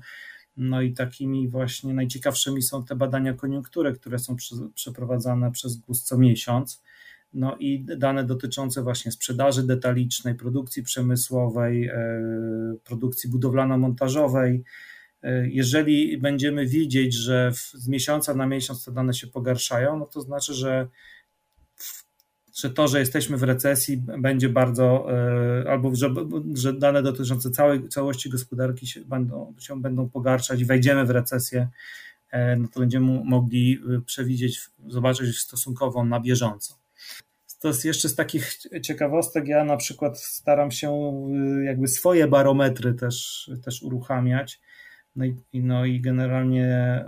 No 0.57 0.83
i 0.83 0.93
takimi 0.93 1.49
właśnie 1.49 1.95
najciekawszymi 1.95 2.63
są 2.63 2.85
te 2.85 2.97
badania 2.97 3.35
koniunktury, 3.35 3.93
które 3.93 4.19
są 4.19 4.37
przeprowadzane 4.75 5.53
przez 5.53 5.77
GUS 5.77 6.03
co 6.03 6.19
miesiąc. 6.19 6.83
No 7.35 7.57
i 7.57 7.85
dane 7.85 8.25
dotyczące 8.25 8.83
właśnie 8.83 9.13
sprzedaży 9.13 9.67
detalicznej, 9.67 10.35
produkcji 10.35 10.83
przemysłowej, 10.83 11.89
y, 11.89 11.93
produkcji 12.85 13.31
budowlano-montażowej. 13.31 14.63
Jeżeli 15.45 16.19
będziemy 16.19 16.67
widzieć, 16.67 17.15
że 17.15 17.53
z 17.73 17.89
miesiąca 17.89 18.35
na 18.35 18.47
miesiąc 18.47 18.85
te 18.85 18.93
dane 18.93 19.15
się 19.15 19.27
pogarszają, 19.27 19.99
no 19.99 20.07
to 20.07 20.21
znaczy, 20.21 20.55
że 20.55 20.89
że 22.55 22.71
to, 22.71 22.89
że 22.89 23.01
jesteśmy 23.01 23.37
w 23.37 23.43
recesji, 23.43 23.97
będzie 24.19 24.49
bardzo, 24.49 25.07
e, 25.13 25.71
albo 25.71 25.95
że, 25.95 26.15
że 26.55 26.73
dane 26.73 27.03
dotyczące 27.03 27.51
całej, 27.51 27.89
całości 27.89 28.31
gospodarki 28.31 28.87
się 28.87 29.01
będą, 29.01 29.55
się 29.59 29.81
będą 29.81 30.09
pogarszać 30.09 30.61
i 30.61 30.65
wejdziemy 30.65 31.05
w 31.05 31.11
recesję, 31.11 31.69
e, 32.31 32.57
no 32.57 32.69
to 32.69 32.81
będziemy 32.81 33.21
mogli 33.25 33.79
e, 33.97 34.01
przewidzieć, 34.01 34.61
zobaczyć 34.89 35.39
stosunkowo 35.39 36.05
na 36.05 36.21
bieżąco. 36.21 36.75
To 37.61 37.69
jest 37.69 37.85
jeszcze 37.85 38.09
z 38.09 38.15
takich 38.15 38.59
ciekawostek, 38.83 39.49
ja 39.49 39.65
na 39.65 39.77
przykład 39.77 40.21
staram 40.21 40.71
się 40.71 41.13
jakby 41.65 41.89
swoje 41.89 42.29
barometry 42.29 42.95
też, 42.95 43.51
też 43.65 43.83
uruchamiać. 43.83 44.61
No 45.17 45.25
i, 45.25 45.37
no 45.53 45.85
i 45.85 46.01
generalnie 46.01 47.05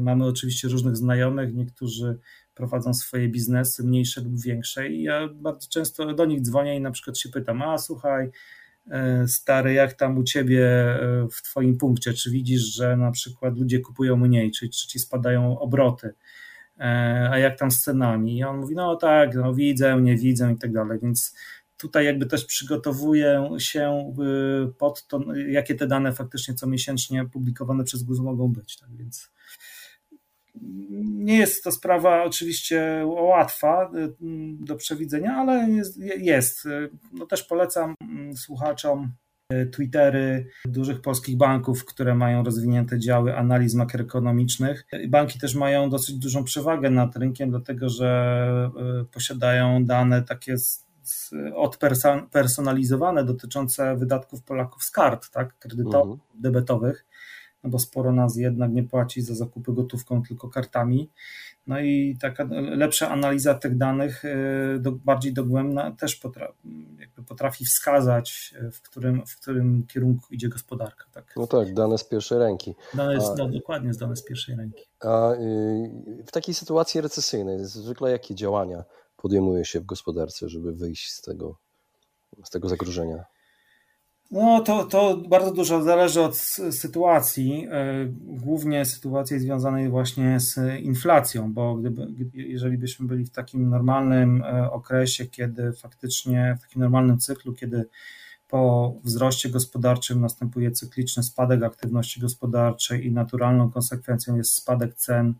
mamy 0.00 0.26
oczywiście 0.26 0.68
różnych 0.68 0.96
znajomych, 0.96 1.54
niektórzy 1.54 2.18
prowadzą 2.58 2.94
swoje 2.94 3.28
biznesy, 3.28 3.84
mniejsze 3.84 4.20
lub 4.20 4.40
większe. 4.40 4.88
I 4.88 5.02
ja 5.02 5.28
bardzo 5.34 5.68
często 5.68 6.14
do 6.14 6.24
nich 6.24 6.40
dzwonię 6.40 6.76
i 6.76 6.80
na 6.80 6.90
przykład 6.90 7.18
się 7.18 7.28
pytam: 7.28 7.62
A 7.62 7.78
słuchaj, 7.78 8.30
e, 8.90 9.28
stary, 9.28 9.72
jak 9.72 9.92
tam 9.92 10.18
u 10.18 10.24
ciebie 10.24 10.66
e, 10.66 11.28
w 11.30 11.42
twoim 11.42 11.78
punkcie? 11.78 12.12
Czy 12.12 12.30
widzisz, 12.30 12.62
że 12.62 12.96
na 12.96 13.10
przykład 13.10 13.58
ludzie 13.58 13.80
kupują 13.80 14.16
mniej, 14.16 14.50
czy, 14.50 14.68
czy 14.68 14.88
ci 14.88 14.98
spadają 14.98 15.58
obroty? 15.58 16.14
E, 16.80 17.28
a 17.32 17.38
jak 17.38 17.58
tam 17.58 17.70
z 17.70 17.80
cenami? 17.80 18.38
I 18.38 18.44
on 18.44 18.58
mówi: 18.58 18.74
No 18.74 18.96
tak, 18.96 19.34
no 19.34 19.54
widzę, 19.54 20.00
nie 20.00 20.16
widzę 20.16 20.52
i 20.52 20.56
tak 20.56 20.72
dalej. 20.72 20.98
Więc 21.02 21.34
tutaj 21.76 22.04
jakby 22.04 22.26
też 22.26 22.44
przygotowuję 22.44 23.50
się 23.58 24.14
pod 24.78 25.06
to, 25.06 25.20
jakie 25.48 25.74
te 25.74 25.86
dane 25.86 26.12
faktycznie 26.12 26.54
co 26.54 26.66
miesięcznie 26.66 27.26
publikowane 27.26 27.84
przez 27.84 28.02
GUS 28.02 28.18
mogą 28.18 28.52
być. 28.52 28.78
Tak 28.78 28.96
więc 28.96 29.30
nie 31.28 31.38
jest 31.38 31.64
to 31.64 31.72
sprawa 31.72 32.24
oczywiście 32.24 33.02
łatwa 33.06 33.90
y, 33.94 34.14
do 34.60 34.76
przewidzenia, 34.76 35.32
ale 35.36 35.70
jest. 35.70 35.98
jest. 36.18 36.68
No 37.12 37.26
też 37.26 37.42
polecam 37.42 37.94
mm, 38.00 38.36
słuchaczom 38.36 39.12
y, 39.52 39.66
Twittery 39.66 40.46
dużych 40.64 41.00
polskich 41.00 41.36
banków, 41.36 41.84
które 41.84 42.14
mają 42.14 42.44
rozwinięte 42.44 42.98
działy 42.98 43.36
analiz 43.36 43.74
makroekonomicznych. 43.74 44.86
Banki 45.08 45.38
też 45.38 45.54
mają 45.54 45.90
dosyć 45.90 46.16
dużą 46.16 46.44
przewagę 46.44 46.90
nad 46.90 47.16
rynkiem, 47.16 47.50
dlatego 47.50 47.88
że 47.88 48.70
y, 49.02 49.04
posiadają 49.04 49.84
dane 49.84 50.22
takie 50.22 50.56
odpersonalizowane 51.54 53.24
dotyczące 53.24 53.96
wydatków 53.96 54.42
Polaków 54.42 54.84
z 54.84 54.90
kart, 54.90 55.30
tak, 55.30 55.58
kredytowych, 55.58 56.20
mhm. 56.20 56.40
debetowych 56.42 57.06
no 57.64 57.70
bo 57.70 57.78
sporo 57.78 58.12
nas 58.12 58.36
jednak 58.36 58.72
nie 58.72 58.82
płaci 58.82 59.22
za 59.22 59.34
zakupy 59.34 59.72
gotówką, 59.72 60.22
tylko 60.22 60.48
kartami. 60.48 61.10
No 61.66 61.80
i 61.80 62.16
taka 62.20 62.48
lepsza 62.50 63.10
analiza 63.10 63.54
tych 63.54 63.76
danych, 63.76 64.24
y, 64.24 64.78
do, 64.80 64.92
bardziej 64.92 65.32
dogłębna, 65.32 65.90
też 65.90 66.16
potrafi, 66.16 66.54
potrafi 67.26 67.64
wskazać, 67.64 68.54
y, 68.62 68.70
w 68.70 68.82
którym, 68.82 69.26
w 69.26 69.40
którym 69.40 69.86
kierunku 69.86 70.26
idzie 70.34 70.48
gospodarka. 70.48 71.04
Tak? 71.12 71.34
No 71.36 71.46
tak, 71.46 71.74
dane 71.74 71.98
z 71.98 72.04
pierwszej 72.04 72.38
ręki. 72.38 72.74
Dane, 72.94 73.16
a, 73.16 73.34
no, 73.38 73.48
dokładnie, 73.48 73.90
dane 74.00 74.16
z 74.16 74.24
pierwszej 74.24 74.56
ręki. 74.56 74.84
A 75.00 75.32
y, 75.32 76.24
w 76.26 76.30
takiej 76.30 76.54
sytuacji 76.54 77.00
recesyjnej 77.00 77.64
zwykle 77.64 78.10
jakie 78.10 78.34
działania 78.34 78.84
podejmuje 79.16 79.64
się 79.64 79.80
w 79.80 79.84
gospodarce, 79.84 80.48
żeby 80.48 80.72
wyjść 80.72 81.12
z 81.12 81.22
tego, 81.22 81.58
z 82.44 82.50
tego 82.50 82.68
zagrożenia? 82.68 83.24
No 84.30 84.60
to, 84.60 84.84
to 84.84 85.16
bardzo 85.28 85.52
dużo 85.52 85.82
zależy 85.82 86.22
od 86.22 86.36
sytuacji, 86.70 87.66
e, 87.70 88.06
głównie 88.20 88.84
sytuacji 88.84 89.38
związanej 89.38 89.88
właśnie 89.88 90.40
z 90.40 90.80
inflacją, 90.80 91.52
bo 91.52 91.74
gdyby, 91.74 92.06
jeżeli 92.32 92.78
byśmy 92.78 93.06
byli 93.06 93.24
w 93.24 93.30
takim 93.30 93.70
normalnym 93.70 94.42
e, 94.42 94.70
okresie, 94.70 95.26
kiedy 95.26 95.72
faktycznie 95.72 96.56
w 96.58 96.62
takim 96.62 96.82
normalnym 96.82 97.18
cyklu, 97.18 97.54
kiedy 97.54 97.88
po 98.48 98.94
wzroście 99.04 99.50
gospodarczym 99.50 100.20
następuje 100.20 100.70
cykliczny 100.70 101.22
spadek 101.22 101.62
aktywności 101.62 102.20
gospodarczej 102.20 103.06
i 103.06 103.12
naturalną 103.12 103.70
konsekwencją 103.70 104.36
jest 104.36 104.52
spadek 104.52 104.94
cen 104.94 105.34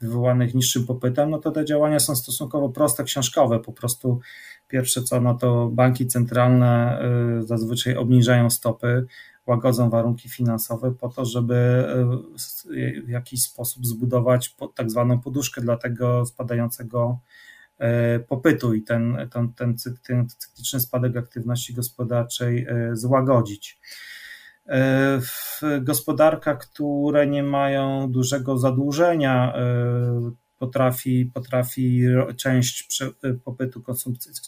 wywołanych 0.00 0.54
niższym 0.54 0.86
popytem, 0.86 1.30
no 1.30 1.38
to 1.38 1.50
te 1.50 1.64
działania 1.64 2.00
są 2.00 2.16
stosunkowo 2.16 2.68
proste, 2.68 3.04
książkowe. 3.04 3.60
Po 3.60 3.72
prostu 3.72 4.20
pierwsze 4.68 5.02
co, 5.02 5.20
no 5.20 5.34
to 5.34 5.68
banki 5.68 6.06
centralne 6.06 7.00
y, 7.40 7.46
zazwyczaj 7.46 7.96
obniżają 7.96 8.50
stopy, 8.50 9.06
łagodzą 9.46 9.90
warunki 9.90 10.28
finansowe 10.28 10.94
po 10.94 11.08
to, 11.08 11.24
żeby 11.24 11.84
y, 12.70 13.02
w 13.02 13.08
jakiś 13.08 13.42
sposób 13.42 13.86
zbudować 13.86 14.56
tak 14.74 14.90
zwaną 14.90 15.20
poduszkę 15.20 15.60
dla 15.60 15.76
tego 15.76 16.26
spadającego 16.26 17.18
popytu 18.28 18.74
i 18.74 18.82
ten, 18.82 19.28
ten, 19.32 19.52
ten, 19.52 19.76
ten 20.06 20.28
cykliczny 20.28 20.80
spadek 20.80 21.16
aktywności 21.16 21.74
gospodarczej 21.74 22.66
złagodzić. 22.92 23.80
W 25.20 25.60
gospodarkach, 25.82 26.58
które 26.58 27.26
nie 27.26 27.42
mają 27.42 28.10
dużego 28.10 28.58
zadłużenia, 28.58 29.54
potrafi, 30.58 31.30
potrafi 31.34 32.02
część 32.36 33.02
popytu, 33.44 33.82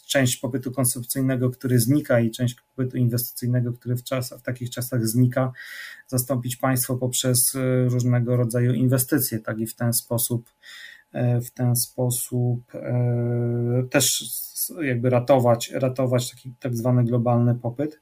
część 0.07 0.37
popytu 0.37 0.71
konsumpcyjnego, 0.71 1.49
który 1.49 1.79
znika 1.79 2.19
i 2.19 2.31
część 2.31 2.55
popytu 2.75 2.97
inwestycyjnego, 2.97 3.73
który 3.73 3.95
w, 3.95 4.03
czasach, 4.03 4.39
w 4.39 4.41
takich 4.41 4.69
czasach 4.69 5.07
znika, 5.07 5.51
zastąpić 6.07 6.55
państwo 6.55 6.97
poprzez 6.97 7.55
e, 7.55 7.85
różnego 7.89 8.35
rodzaju 8.35 8.73
inwestycje, 8.73 9.39
tak 9.39 9.59
i 9.59 9.67
w 9.67 9.75
ten 9.75 9.93
sposób 9.93 10.49
e, 11.11 11.41
w 11.41 11.51
ten 11.51 11.75
sposób 11.75 12.75
e, 12.75 13.87
też 13.89 14.23
jakby 14.81 15.09
ratować, 15.09 15.71
ratować 15.71 16.31
taki 16.31 16.55
tak 16.59 16.75
zwany 16.75 17.03
globalny 17.03 17.55
popyt. 17.55 18.01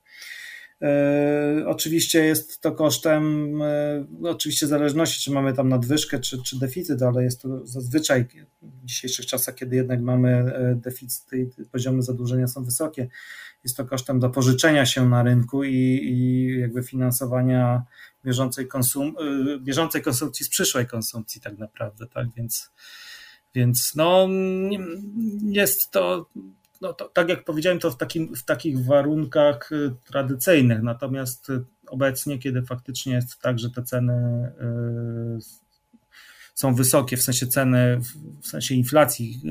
E, 0.82 1.64
oczywiście 1.68 2.26
jest 2.26 2.62
to 2.62 2.72
kosztem, 2.72 3.54
e, 3.62 4.06
oczywiście 4.24 4.66
w 4.66 4.70
zależności, 4.70 5.24
czy 5.24 5.32
mamy 5.32 5.54
tam 5.54 5.70
nadwyżkę, 5.70 6.20
czy, 6.20 6.44
czy 6.44 6.60
deficyt, 6.60 7.02
ale 7.02 7.24
jest 7.24 7.42
to 7.42 7.68
zazwyczaj 7.68 8.26
w 8.62 8.86
dzisiejszych 8.86 9.26
czasach, 9.26 9.56
kiedy 9.56 9.76
jednak 9.76 10.02
mamy 10.02 10.30
e, 10.30 10.76
deficyt 10.76 11.34
i 11.34 11.66
poziomy 11.72 12.02
zadłużenia 12.02 12.48
są 12.48 12.64
wysokie, 12.64 13.08
jest 13.64 13.78
to 13.78 13.86
kosztem 13.86 14.22
zapożyczenia 14.22 14.86
się 14.86 15.10
na 15.10 15.24
rynku 15.24 15.64
i, 15.64 16.00
i 16.04 16.60
jakby 16.60 16.84
finansowania 16.84 17.84
bieżącej, 18.26 18.68
konsum, 18.68 19.16
bieżącej 19.60 20.02
konsumpcji 20.02 20.46
z 20.46 20.50
przyszłej 20.50 20.88
konsumpcji 20.88 21.42
tak 21.42 21.58
naprawdę, 21.58 22.08
tak, 22.08 22.28
więc 22.38 22.72
więc 23.56 23.96
no, 23.96 24.28
jest 25.42 25.92
to 25.92 26.30
no 26.82 26.94
to, 26.94 27.10
tak 27.10 27.30
jak 27.30 27.44
powiedziałem, 27.44 27.80
to 27.80 27.92
w, 27.92 27.98
takim, 27.98 28.36
w 28.36 28.44
takich 28.44 28.86
warunkach 28.86 29.72
y, 29.72 29.96
tradycyjnych, 30.06 30.82
natomiast 30.82 31.50
y, 31.50 31.64
obecnie, 31.88 32.40
kiedy 32.40 32.62
faktycznie 32.62 33.14
jest 33.14 33.42
tak, 33.42 33.60
że 33.60 33.70
te 33.70 33.84
ceny 33.84 34.52
y, 35.38 35.70
są 36.56 36.76
wysokie, 36.76 37.18
w 37.18 37.24
sensie 37.24 37.48
ceny, 37.48 38.00
w 38.42 38.48
sensie 38.48 38.76
inflacji, 38.76 39.42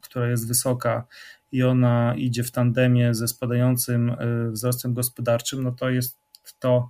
która 0.00 0.30
jest 0.30 0.48
wysoka 0.48 1.06
i 1.52 1.62
ona 1.62 2.14
idzie 2.16 2.44
w 2.44 2.50
tandemie 2.50 3.14
ze 3.14 3.28
spadającym 3.28 4.16
wzrostem 4.50 4.94
gospodarczym, 4.94 5.62
no 5.62 5.72
to 5.72 5.90
jest 5.90 6.18
to 6.58 6.88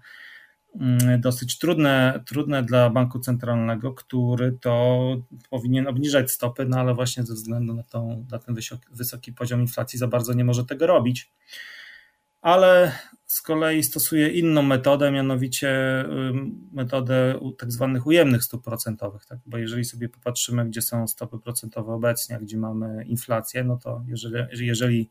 dosyć 1.19 1.59
trudne, 1.59 2.23
trudne 2.27 2.63
dla 2.63 2.91
banku 2.91 3.19
centralnego, 3.19 3.95
który 3.95 4.53
to 4.53 5.17
powinien 5.51 5.87
obniżać 5.87 6.31
stopy, 6.31 6.67
no 6.67 6.77
ale 6.77 6.95
właśnie 6.95 7.23
ze 7.23 7.35
względu 7.35 7.75
na, 7.75 7.83
tą, 7.83 8.27
na 8.31 8.39
ten 8.39 8.55
wysoki, 8.55 8.87
wysoki 8.91 9.33
poziom 9.33 9.61
inflacji 9.61 9.99
za 9.99 10.09
bardzo 10.09 10.33
nie 10.33 10.45
może 10.45 10.65
tego 10.65 10.87
robić. 10.87 11.33
Ale 12.41 12.93
z 13.27 13.43
kolei 13.43 13.83
stosuje 13.83 14.29
inną 14.29 14.63
metodę, 14.63 15.11
mianowicie 15.11 16.05
metodę 16.73 17.41
tak 17.59 17.73
zwanych 17.73 18.07
ujemnych 18.07 18.45
stóp 18.45 18.65
procentowych. 18.65 19.27
Tak? 19.27 19.39
Bo 19.47 19.59
jeżeli 19.59 19.85
sobie 19.85 20.09
popatrzymy, 20.09 20.67
gdzie 20.67 20.83
są 20.83 21.09
stopy 21.09 21.39
procentowe 21.39 21.93
obecnie, 21.93 22.39
gdzie 22.43 22.59
mamy 22.59 23.05
inflację, 23.05 23.65
no 23.65 23.77
to 23.77 24.05
jeżeli, 24.09 24.37
jeżeli 24.51 25.11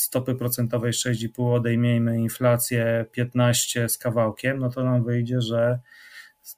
stopy 0.00 0.34
procentowej 0.34 0.92
6,5 0.92 1.54
odejmiemy 1.54 2.20
inflację 2.20 3.06
15 3.12 3.88
z 3.88 3.98
kawałkiem, 3.98 4.58
no 4.58 4.70
to 4.70 4.84
nam 4.84 5.04
wyjdzie, 5.04 5.40
że 5.40 5.80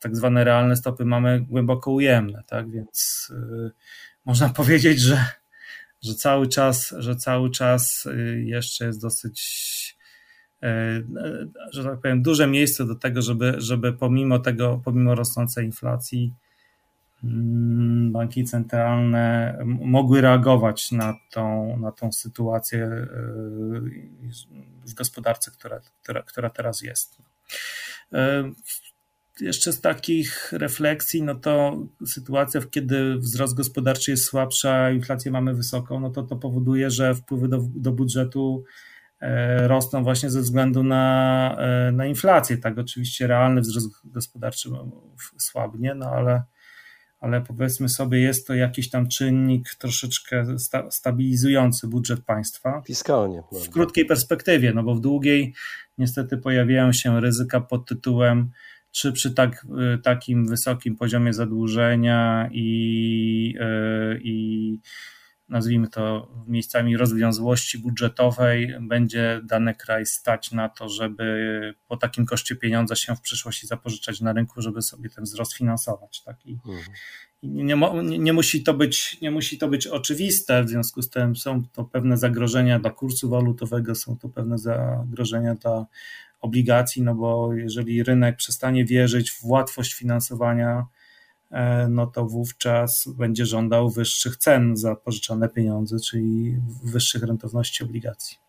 tak 0.01 0.17
zwane 0.17 0.45
realne 0.45 0.77
stopy 0.77 1.05
mamy 1.05 1.41
głęboko 1.41 1.91
ujemne, 1.91 2.43
tak? 2.47 2.71
Więc 2.71 3.29
yy, 3.31 3.71
można 4.25 4.49
powiedzieć, 4.61 5.01
że, 5.01 5.27
że 6.03 6.15
cały 6.15 6.49
czas, 6.49 6.95
że 6.99 7.17
cały 7.17 7.51
czas 7.51 8.07
y, 8.07 8.43
jeszcze 8.47 8.87
jest 8.87 9.01
dosyć 9.01 9.97
y, 10.65 10.67
że 11.71 11.85
tak 11.85 12.01
powiem, 12.01 12.23
duże 12.23 12.47
miejsce 12.47 12.87
do 12.87 12.95
tego, 12.95 13.23
żeby, 13.23 13.55
żeby 13.59 13.93
pomimo 13.93 14.39
tego, 14.39 14.81
pomimo 14.85 15.15
rosnącej 15.15 15.67
inflacji, 15.67 16.35
banki 18.13 18.45
centralne 18.45 19.59
mogły 19.65 20.21
reagować 20.21 20.93
na 20.93 21.15
tą, 21.31 21.77
na 21.77 21.93
tą 21.93 22.13
sytuację 22.13 22.85
e, 22.85 23.07
w 24.87 24.95
gospodarce, 24.95 25.51
która, 25.51 25.81
która, 26.03 26.23
która 26.23 26.51
teraz 26.51 26.83
jest. 26.83 27.19
E, 28.13 28.53
jeszcze 29.41 29.73
z 29.73 29.81
takich 29.81 30.53
refleksji, 30.53 31.23
no 31.23 31.35
to 31.35 31.83
sytuacja, 32.07 32.61
kiedy 32.71 33.19
wzrost 33.19 33.55
gospodarczy 33.55 34.11
jest 34.11 34.25
słabszy, 34.25 34.69
a 34.69 34.91
inflację 34.91 35.31
mamy 35.31 35.55
wysoką, 35.55 36.01
no 36.01 36.11
to 36.11 36.23
to 36.23 36.37
powoduje, 36.37 36.91
że 36.91 37.15
wpływy 37.15 37.49
do, 37.49 37.59
do 37.75 37.93
budżetu 37.93 38.65
e, 39.21 39.69
rosną 39.69 40.05
właśnie 40.05 40.31
ze 40.31 40.41
względu 40.41 40.83
na, 40.83 41.57
na 41.93 42.07
inflację. 42.07 42.59
Tak, 42.59 42.79
oczywiście 42.79 43.27
realny 43.27 43.61
wzrost 43.61 43.89
gospodarczy 44.05 44.69
słabnie, 45.39 45.95
no 45.95 46.07
ale 46.07 46.43
ale 47.23 47.41
powiedzmy 47.41 47.89
sobie, 47.89 48.21
jest 48.21 48.47
to 48.47 48.55
jakiś 48.55 48.91
tam 48.91 49.09
czynnik 49.09 49.75
troszeczkę 49.79 50.59
sta 50.59 50.91
stabilizujący 50.91 51.89
budżet 51.89 52.21
państwa. 52.25 52.83
Fiskalnie. 52.87 53.43
W 53.65 53.71
krótkiej 53.71 54.07
perspektywie, 54.07 54.73
no 54.75 54.83
bo 54.83 54.95
w 54.95 55.01
długiej 55.01 55.55
niestety 55.99 56.39
pojawiają 56.39 56.93
się 56.93 57.21
ryzyka 57.21 57.61
pod 57.61 57.89
tytułem, 57.89 58.51
czy 58.91 59.13
przy 59.13 59.35
tak, 59.35 59.67
y, 59.95 59.99
takim 59.99 60.47
wysokim 60.47 60.97
poziomie 60.97 61.33
zadłużenia 61.33 62.49
i, 62.53 63.55
yy, 63.61 64.21
i 64.23 64.79
nazwijmy 65.53 65.89
to 65.89 66.29
miejscami 66.47 66.97
rozwiązłości 66.97 67.79
budżetowej, 67.79 68.75
będzie 68.81 69.41
dany 69.45 69.75
kraj 69.75 70.07
stać 70.07 70.53
na 70.53 70.69
to, 70.69 70.89
żeby 70.89 71.75
po 71.89 71.97
takim 71.97 72.27
koszcie 72.27 72.57
pieniądza 72.57 72.97
się 72.97 73.17
w 73.17 73.21
przyszłości 73.21 73.67
zapożyczać 73.67 74.21
na 74.21 74.33
rynku, 74.33 74.63
żeby 74.63 74.83
sobie 74.83 75.11
ten 75.11 75.25
wzrost 75.25 75.55
finansować. 75.55 76.23
Tak? 76.23 76.47
I, 76.47 76.53
mhm. 76.53 76.97
nie, 77.43 77.75
nie, 78.03 78.19
nie, 78.19 78.33
musi 78.33 78.63
to 78.63 78.75
być, 78.75 79.19
nie 79.23 79.31
musi 79.31 79.59
to 79.59 79.69
być 79.69 79.87
oczywiste, 79.87 80.65
w 80.65 80.69
związku 80.69 81.03
z 81.03 81.11
tym 81.11 81.37
są 81.37 81.63
to 81.73 81.85
pewne 81.85 82.17
zagrożenia 82.17 82.79
dla 82.79 82.91
kursu 82.91 83.29
walutowego, 83.29 83.95
są 83.95 84.17
to 84.17 84.29
pewne 84.29 84.59
zagrożenia 84.59 85.55
dla 85.55 85.87
obligacji, 86.41 87.03
no 87.03 87.15
bo 87.15 87.55
jeżeli 87.55 88.03
rynek 88.03 88.37
przestanie 88.37 88.85
wierzyć 88.85 89.31
w 89.31 89.45
łatwość 89.45 89.95
finansowania, 89.95 90.87
no 91.89 92.07
to 92.07 92.27
wówczas 92.27 93.09
będzie 93.17 93.47
żądał 93.47 93.91
wyższych 93.91 94.37
cen 94.37 94.77
za 94.77 94.97
pożyczone 94.97 95.49
pieniądze, 95.49 95.97
czyli 96.01 96.57
wyższych 96.85 97.23
rentowności 97.23 97.85
obligacji. 97.85 98.43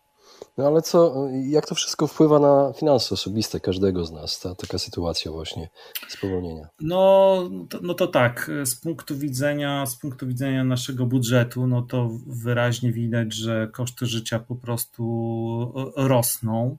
No 0.58 0.66
ale 0.66 0.82
co, 0.82 1.14
jak 1.48 1.66
to 1.66 1.74
wszystko 1.74 2.06
wpływa 2.06 2.38
na 2.38 2.72
finanse 2.72 3.14
osobiste 3.14 3.60
każdego 3.60 4.04
z 4.04 4.12
nas, 4.12 4.40
ta 4.40 4.54
taka 4.54 4.78
sytuacja 4.78 5.32
właśnie 5.32 5.68
spowolnienia? 6.08 6.68
No, 6.80 7.38
to, 7.70 7.78
no 7.82 7.94
to 7.94 8.06
tak, 8.06 8.50
z 8.64 8.80
punktu 8.80 9.18
widzenia, 9.18 9.86
z 9.86 9.96
punktu 9.96 10.26
widzenia 10.26 10.64
naszego 10.64 11.06
budżetu, 11.06 11.66
no 11.66 11.82
to 11.82 12.10
wyraźnie 12.26 12.92
widać, 12.92 13.34
że 13.34 13.68
koszty 13.72 14.06
życia 14.06 14.38
po 14.38 14.56
prostu 14.56 15.92
rosną. 15.96 16.76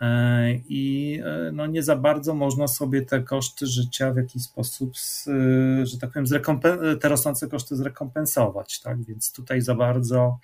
E, 0.00 0.54
i 0.54 1.20
e, 1.24 1.52
no 1.52 1.66
nie 1.66 1.82
za 1.82 1.96
bardzo 1.96 2.34
można 2.34 2.68
sobie 2.68 3.02
te 3.02 3.22
koszty 3.22 3.66
życia 3.66 4.12
w 4.12 4.16
jakiś 4.16 4.42
sposób, 4.42 4.98
z, 4.98 5.28
e, 5.28 5.86
że 5.86 5.98
tak 5.98 6.10
powiem, 6.12 6.60
te 7.00 7.08
rosnące 7.08 7.48
koszty 7.48 7.76
zrekompensować, 7.76 8.80
tak? 8.80 9.04
Więc 9.04 9.32
tutaj 9.32 9.60
za 9.60 9.74
bardzo 9.74 10.38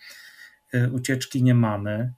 ucieczki 0.92 1.42
nie 1.42 1.54
mamy. 1.54 2.12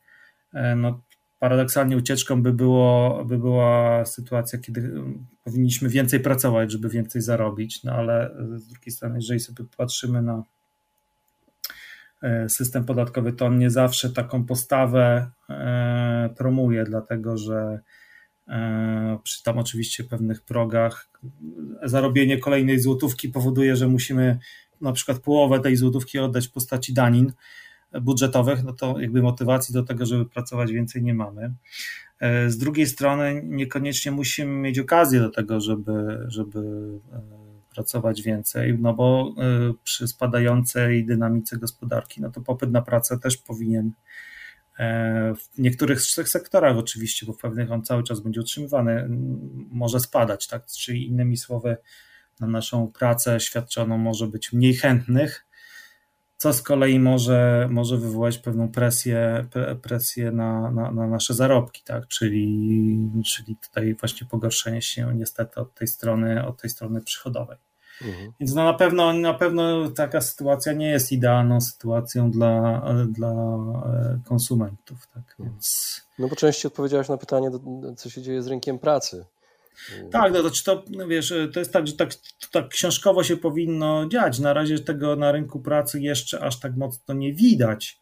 No, 0.76 1.02
paradoksalnie 1.38 1.96
ucieczką 1.96 2.42
by, 2.42 2.52
było, 2.52 3.24
by 3.24 3.38
była 3.38 4.04
sytuacja, 4.04 4.58
kiedy 4.58 5.02
powinniśmy 5.44 5.88
więcej 5.88 6.20
pracować, 6.20 6.72
żeby 6.72 6.88
więcej 6.88 7.22
zarobić, 7.22 7.84
no 7.84 7.92
ale 7.92 8.34
z 8.56 8.68
drugiej 8.68 8.92
strony, 8.92 9.14
jeżeli 9.14 9.40
sobie 9.40 9.64
patrzymy 9.76 10.22
na 10.22 10.42
system 12.48 12.85
podatkowy, 12.85 13.32
to 13.32 13.46
on 13.46 13.58
nie 13.58 13.70
zawsze 13.70 14.11
taką 14.11 14.44
postawę 14.44 15.30
e, 15.50 16.30
promuje, 16.37 16.85
dlatego 16.85 17.37
że 17.37 17.80
e, 18.48 19.18
przy 19.22 19.42
tam 19.42 19.58
oczywiście 19.58 20.04
pewnych 20.04 20.42
progach 20.42 21.08
zarobienie 21.82 22.38
kolejnej 22.38 22.80
złotówki 22.80 23.28
powoduje, 23.28 23.76
że 23.76 23.88
musimy 23.88 24.38
na 24.80 24.92
przykład 24.92 25.18
połowę 25.18 25.61
tej 25.61 25.76
złotówki 25.76 26.18
oddać 26.18 26.48
w 26.48 26.52
postaci 26.52 26.94
danin 26.94 27.32
budżetowych, 28.00 28.64
no 28.64 28.72
to 28.72 29.00
jakby 29.00 29.22
motywacji 29.22 29.74
do 29.74 29.82
tego, 29.82 30.06
żeby 30.06 30.26
pracować 30.26 30.72
więcej 30.72 31.02
nie 31.02 31.14
mamy. 31.14 31.54
Z 32.46 32.58
drugiej 32.58 32.87
strony 32.87 33.42
niekoniecznie 33.44 34.12
musimy 34.12 34.52
mieć 34.52 34.78
okazję 34.78 35.20
do 35.20 35.30
tego, 35.30 35.61
żeby, 35.61 36.24
żeby 36.28 36.61
pracować 37.74 38.22
więcej, 38.22 38.78
no 38.78 38.94
bo 38.94 39.35
y, 39.70 39.74
przy 39.85 40.08
spadającej 40.08 41.06
dynamice 41.06 41.56
gospodarki, 41.56 42.20
no 42.20 42.30
to 42.30 42.40
popyt 42.40 42.70
na 42.70 42.82
pracę 42.82 43.18
też 43.18 43.37
powinien 43.37 43.92
e, 44.78 45.35
w 45.35 45.58
niektórych 45.58 46.02
sektorach 46.02 46.76
oczywiście, 46.76 47.26
bo 47.26 47.32
w 47.32 47.38
pewnych 47.38 47.72
on 47.72 47.82
cały 47.82 48.02
czas 48.02 48.20
będzie 48.20 48.40
utrzymywany, 48.40 49.06
może 49.70 50.00
spadać, 50.00 50.46
tak? 50.46 50.66
Czyli 50.66 51.06
innymi 51.06 51.37
słowy, 51.37 51.76
na 52.40 52.46
naszą 52.46 52.88
pracę 52.88 53.40
świadczoną 53.40 53.98
może 53.98 54.26
być 54.26 54.52
mniej 54.52 54.74
chętnych, 54.74 55.46
co 56.42 56.52
z 56.52 56.62
kolei 56.62 56.98
może, 56.98 57.68
może 57.70 57.96
wywołać 57.96 58.38
pewną 58.38 58.68
presję, 58.68 59.46
presję 59.83 60.33
na, 60.33 60.70
na, 60.70 60.90
na, 60.90 61.07
nasze 61.07 61.35
zarobki, 61.35 61.83
tak? 61.85 62.09
czyli, 62.09 62.98
czyli 63.24 63.57
tutaj 63.57 63.94
właśnie 63.94 64.26
pogorszenie 64.26 64.83
się 64.83 65.14
niestety 65.14 65.61
od 65.61 65.74
tej 65.74 65.88
strony, 65.88 66.46
od 66.46 66.61
tej 66.61 66.70
strony 66.70 67.00
przychodowej. 67.00 67.59
Mhm. 68.05 68.33
Więc 68.40 68.55
no 68.55 68.64
na, 68.64 68.74
pewno, 68.74 69.12
na 69.12 69.35
pewno 69.35 69.90
taka 69.90 70.20
sytuacja 70.20 70.72
nie 70.72 70.90
jest 70.90 71.12
idealną 71.12 71.61
sytuacją 71.61 72.31
dla, 72.31 72.85
dla 73.09 73.31
e, 73.31 74.20
konsumentów. 74.24 75.07
Tak? 75.07 75.22
Mhm. 75.31 75.50
Więc... 75.50 76.00
No 76.18 76.28
bo 76.28 76.37
częściej 76.37 76.68
odpowiedziałeś 76.68 77.09
na 77.09 77.16
pytanie, 77.16 77.50
co 77.96 78.11
się 78.11 78.22
dzieje 78.22 78.42
z 78.42 78.46
rynkiem 78.46 78.78
pracy. 78.78 79.24
Tak, 80.12 80.32
no 80.32 80.42
to, 80.42 80.50
to, 80.64 80.85
no 80.90 81.08
wiesz, 81.08 81.35
to 81.52 81.58
jest 81.61 81.72
tak, 81.72 81.87
że 81.87 81.92
tak, 81.92 82.11
tak 82.50 82.68
książkowo 82.68 83.24
się 83.24 83.37
powinno 83.37 84.08
dziać. 84.08 84.38
Na 84.38 84.52
razie 84.52 84.78
tego 84.78 85.16
na 85.16 85.32
rynku 85.32 85.61
pracy 85.61 86.00
jeszcze 86.00 86.40
aż 86.40 86.61
tak 86.61 86.76
mocno 86.76 87.14
nie 87.14 87.32
widać, 87.32 88.00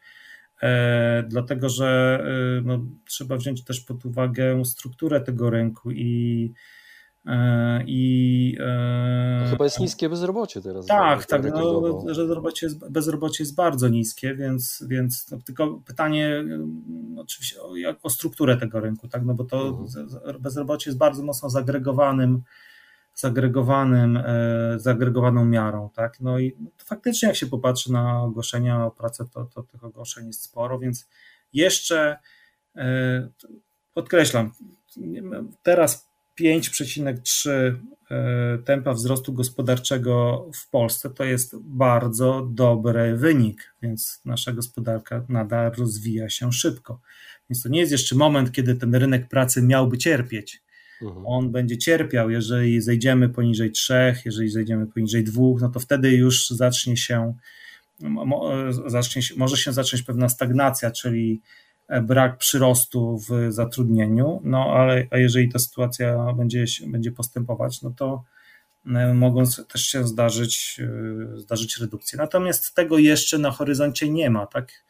e, 0.62 1.24
dlatego 1.28 1.68
że 1.68 2.20
e, 2.59 2.62
no, 2.64 2.80
trzeba 3.04 3.37
wziąć 3.37 3.64
też 3.64 3.80
pod 3.80 4.04
uwagę 4.04 4.64
strukturę 4.64 5.20
tego 5.20 5.50
rynku 5.50 5.90
i 5.90 6.52
E, 6.52 6.79
I, 7.87 8.56
e, 8.61 9.46
Chyba 9.50 9.64
jest 9.64 9.80
niskie 9.80 10.09
bezrobocie 10.09 10.61
teraz. 10.61 10.87
Tak, 10.87 11.26
tak, 11.26 11.42
no, 11.44 11.80
bezrobocie, 12.06 12.66
jest, 12.66 12.90
bezrobocie 12.90 13.44
jest 13.44 13.54
bardzo 13.54 13.88
niskie, 13.88 14.35
więc, 14.35 14.85
więc 14.88 15.30
no, 15.30 15.38
tylko 15.46 15.80
pytanie 15.87 16.44
no, 16.46 17.22
oczywiście 17.22 17.62
o, 17.62 17.76
jak, 17.76 17.98
o 18.02 18.11
strukturę 18.11 18.56
tego 18.56 18.80
rynku, 18.80 19.09
tak, 19.09 19.24
no 19.24 19.35
bo 19.35 19.44
to 19.44 19.68
mhm. 19.68 20.42
bezrobocie 20.42 20.90
jest 20.90 20.98
bardzo 20.98 21.22
mocno 21.22 21.50
zagregowanym 21.50 22.42
zagregowanym, 23.14 24.16
e, 24.16 24.24
zagregowaną 24.76 25.44
miarą, 25.44 25.90
tak, 25.94 26.20
no 26.20 26.38
i 26.38 26.56
no, 26.61 26.70
faktycznie 26.85 27.28
jak 27.28 27.37
się 27.37 27.46
popatrzy 27.46 27.92
na 27.92 28.22
ogłoszenia 28.22 28.87
o 28.87 28.90
pracę, 28.90 29.24
to, 29.35 29.44
to 29.44 29.62
tych 29.62 29.85
ogłoszeń 29.85 30.26
jest 30.26 30.42
sporo, 30.42 30.78
więc 30.78 31.09
jeszcze 31.52 32.18
podkreślam, 33.94 34.52
teraz 35.62 36.10
5,3 36.40 37.50
e, 38.11 38.59
tempa 38.64 38.92
wzrostu 38.92 39.33
gospodarczego 39.33 40.46
w 40.55 40.70
Polsce 40.70 41.11
to 41.11 41.24
jest 41.24 41.57
bardzo 41.62 42.48
dobry 42.50 43.16
wynik, 43.16 43.74
więc 43.83 44.20
nasza 44.24 44.53
gospodarka 44.53 45.24
nadal 45.29 45.72
rozwija 45.79 46.29
się 46.29 46.53
szybko. 46.53 47.00
Więc 47.50 47.62
to 47.62 47.68
nie 47.68 47.81
jest 47.81 47.92
jeszcze 47.92 48.16
moment, 48.16 48.53
kiedy 48.53 48.74
ten 48.74 48.94
rynek 48.94 49.29
pracy 49.29 49.62
miałby 49.62 49.98
cierpieć. 49.98 50.62
Mhm. 51.03 51.26
On 51.26 51.53
będzie 51.53 51.79
cierpiał, 51.79 52.31
jeżeli 52.31 52.81
zejdziemy 52.81 53.29
poniżej 53.29 53.70
3, 53.72 54.14
jeżeli 54.24 54.48
zejdziemy 54.50 54.87
poniżej 54.87 55.24
2, 55.24 55.42
no 55.61 55.68
to 55.68 55.81
wtedy 55.81 56.11
już 56.11 56.48
zacznie 56.48 56.96
się, 56.96 57.35
zacznie 58.87 59.22
się 59.22 59.35
może 59.37 59.57
się 59.57 59.72
zacząć 59.72 60.03
pewna 60.03 60.29
stagnacja, 60.29 60.90
czyli 60.90 61.40
brak 62.03 62.38
przyrostu 62.38 63.18
w 63.18 63.53
zatrudnieniu, 63.53 64.40
no 64.44 64.64
ale 64.74 65.07
a 65.11 65.18
jeżeli 65.18 65.48
ta 65.48 65.59
sytuacja 65.59 66.33
będzie, 66.33 66.64
będzie 66.87 67.12
postępować, 67.12 67.83
no 67.83 67.90
to 67.90 68.24
e, 68.87 69.14
mogą 69.14 69.42
też 69.72 69.83
się 69.83 70.05
zdarzyć, 70.05 70.81
e, 71.35 71.38
zdarzyć 71.38 71.79
redukcje. 71.79 72.16
Natomiast 72.16 72.74
tego 72.74 72.98
jeszcze 72.98 73.38
na 73.38 73.50
horyzoncie 73.50 74.11
nie 74.11 74.31
ma, 74.31 74.46
tak? 74.46 74.85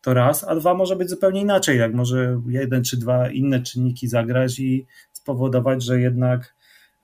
To 0.00 0.14
raz, 0.14 0.44
a 0.44 0.54
dwa 0.54 0.74
może 0.74 0.96
być 0.96 1.10
zupełnie 1.10 1.40
inaczej, 1.40 1.78
jak 1.78 1.94
może 1.94 2.40
jeden 2.48 2.84
czy 2.84 2.96
dwa 2.96 3.30
inne 3.30 3.62
czynniki 3.62 4.08
zagrać 4.08 4.58
i 4.58 4.86
spowodować, 5.12 5.84
że 5.84 6.00
jednak, 6.00 6.54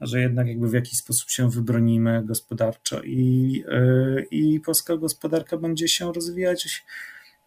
że 0.01 0.21
jednak 0.21 0.47
jakby 0.47 0.69
w 0.69 0.73
jakiś 0.73 0.99
sposób 0.99 1.31
się 1.31 1.51
wybronimy 1.51 2.23
gospodarczo 2.25 3.03
i, 3.03 3.65
e, 3.69 4.23
i 4.31 4.61
polska 4.61 4.97
gospodarka 4.97 5.57
będzie 5.57 5.89
się 5.89 6.13
rozwijać 6.13 6.85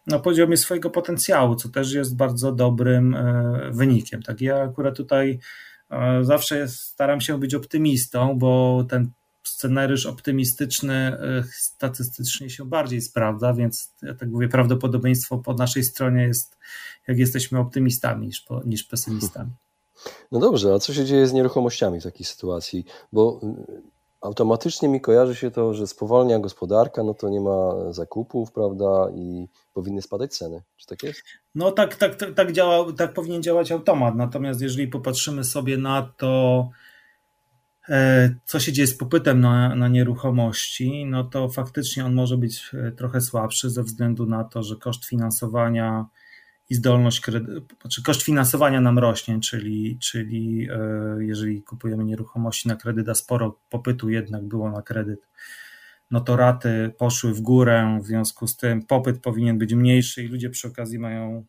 na 0.06 0.18
poziomie 0.18 0.56
swojego 0.56 0.90
potencjału, 0.90 1.56
co 1.56 1.68
też 1.68 1.92
jest 1.92 2.16
bardzo 2.16 2.52
dobrym 2.52 3.14
e, 3.14 3.70
wynikiem. 3.72 4.22
Tak, 4.22 4.40
ja 4.40 4.62
akurat 4.62 4.96
tutaj 4.96 5.38
e, 5.90 6.24
zawsze 6.24 6.68
staram 6.68 7.20
się 7.20 7.38
być 7.38 7.54
optymistą, 7.54 8.38
bo 8.38 8.84
ten 8.88 9.10
scenariusz 9.42 10.06
optymistyczny 10.06 10.94
e, 10.94 11.44
statystycznie 11.52 12.50
się 12.50 12.64
bardziej 12.64 13.00
sprawdza, 13.00 13.54
więc 13.54 13.94
ja 14.02 14.14
tak 14.14 14.28
mówię, 14.28 14.48
prawdopodobieństwo 14.48 15.38
po 15.38 15.54
naszej 15.54 15.84
stronie 15.84 16.22
jest, 16.22 16.58
jak 17.08 17.18
jesteśmy 17.18 17.58
optymistami 17.58 18.26
niż, 18.26 18.46
niż 18.64 18.84
pesymistami. 18.84 19.50
No 20.32 20.38
dobrze, 20.38 20.74
a 20.74 20.78
co 20.78 20.94
się 20.94 21.04
dzieje 21.04 21.26
z 21.26 21.32
nieruchomościami 21.32 22.00
w 22.00 22.04
takiej 22.04 22.26
sytuacji? 22.26 22.84
Bo 23.12 23.40
automatycznie 24.20 24.88
mi 24.88 25.00
kojarzy 25.00 25.36
się 25.36 25.50
to, 25.50 25.74
że 25.74 25.86
spowalnia 25.86 26.38
gospodarka, 26.38 27.02
no 27.02 27.14
to 27.14 27.28
nie 27.28 27.40
ma 27.40 27.92
zakupów, 27.92 28.52
prawda, 28.52 29.06
i 29.14 29.48
powinny 29.74 30.02
spadać 30.02 30.36
ceny. 30.36 30.62
Czy 30.76 30.86
tak 30.86 31.02
jest? 31.02 31.22
No 31.54 31.72
tak, 31.72 31.96
tak, 31.96 32.14
tak, 32.14 32.34
tak, 32.34 32.52
działa, 32.52 32.92
tak 32.92 33.12
powinien 33.12 33.42
działać 33.42 33.72
automat. 33.72 34.14
Natomiast 34.14 34.60
jeżeli 34.60 34.88
popatrzymy 34.88 35.44
sobie 35.44 35.76
na 35.76 36.12
to, 36.16 36.68
e, 37.88 38.34
co 38.44 38.60
się 38.60 38.72
dzieje 38.72 38.86
z 38.86 38.96
popytem 38.96 39.40
na, 39.40 39.74
na 39.74 39.88
nieruchomości, 39.88 41.06
no 41.06 41.24
to 41.24 41.48
faktycznie 41.48 42.04
on 42.04 42.14
może 42.14 42.36
być 42.36 42.70
e, 42.74 42.92
trochę 42.92 43.20
słabszy 43.20 43.70
ze 43.70 43.82
względu 43.82 44.26
na 44.26 44.44
to, 44.44 44.62
że 44.62 44.76
koszt 44.76 45.04
finansowania 45.04 46.06
i 46.70 46.74
zdolność 46.74 47.20
kredytu, 47.20 47.76
znaczy 47.80 48.02
koszt 48.02 48.22
finansowania 48.22 48.80
nam 48.80 48.98
rośnie, 48.98 49.40
czyli, 49.40 49.98
czyli 49.98 50.68
e, 50.70 51.24
jeżeli 51.24 51.62
kupujemy 51.62 52.04
nieruchomości 52.04 52.68
na 52.68 52.76
kredyt, 52.76 53.08
a 53.08 53.14
sporo 53.14 53.60
popytu 53.70 54.10
jednak 54.10 54.44
było 54.44 54.70
na 54.70 54.82
kredyt, 54.82 55.28
no 56.10 56.20
to 56.20 56.36
raty 56.36 56.94
poszły 56.98 57.34
w 57.34 57.40
górę, 57.40 57.98
w 58.02 58.06
związku 58.06 58.46
z 58.46 58.56
tym 58.56 58.86
popyt 58.86 59.22
powinien 59.22 59.58
być 59.58 59.74
mniejszy 59.74 60.24
i 60.24 60.28
ludzie 60.28 60.50
przy 60.50 60.68
okazji 60.68 60.98
mają 60.98 61.46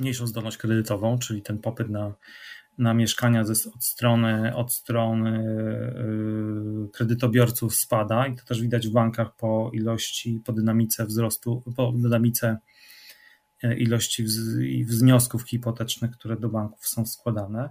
mniejszą 0.00 0.26
zdolność 0.26 0.56
kredytową, 0.56 1.18
czyli 1.18 1.42
ten 1.42 1.58
popyt 1.58 1.90
na, 1.90 2.14
na 2.78 2.94
mieszkania 2.94 3.44
ze, 3.44 3.70
od 3.70 3.84
strony, 3.84 4.56
od 4.56 4.72
strony 4.72 5.44
yy, 6.82 6.88
kredytobiorców 6.92 7.76
spada 7.76 8.26
i 8.26 8.36
to 8.36 8.44
też 8.44 8.60
widać 8.60 8.88
w 8.88 8.92
bankach 8.92 9.36
po 9.36 9.70
ilości, 9.74 10.40
po 10.44 10.52
dynamice 10.52 11.06
wzrostu, 11.06 11.62
po 11.76 11.92
dynamice 11.92 12.58
ilości 13.78 14.24
wniosków 14.84 15.42
hipotecznych, 15.42 16.10
które 16.10 16.36
do 16.36 16.48
banków 16.48 16.88
są 16.88 17.06
składane. 17.06 17.70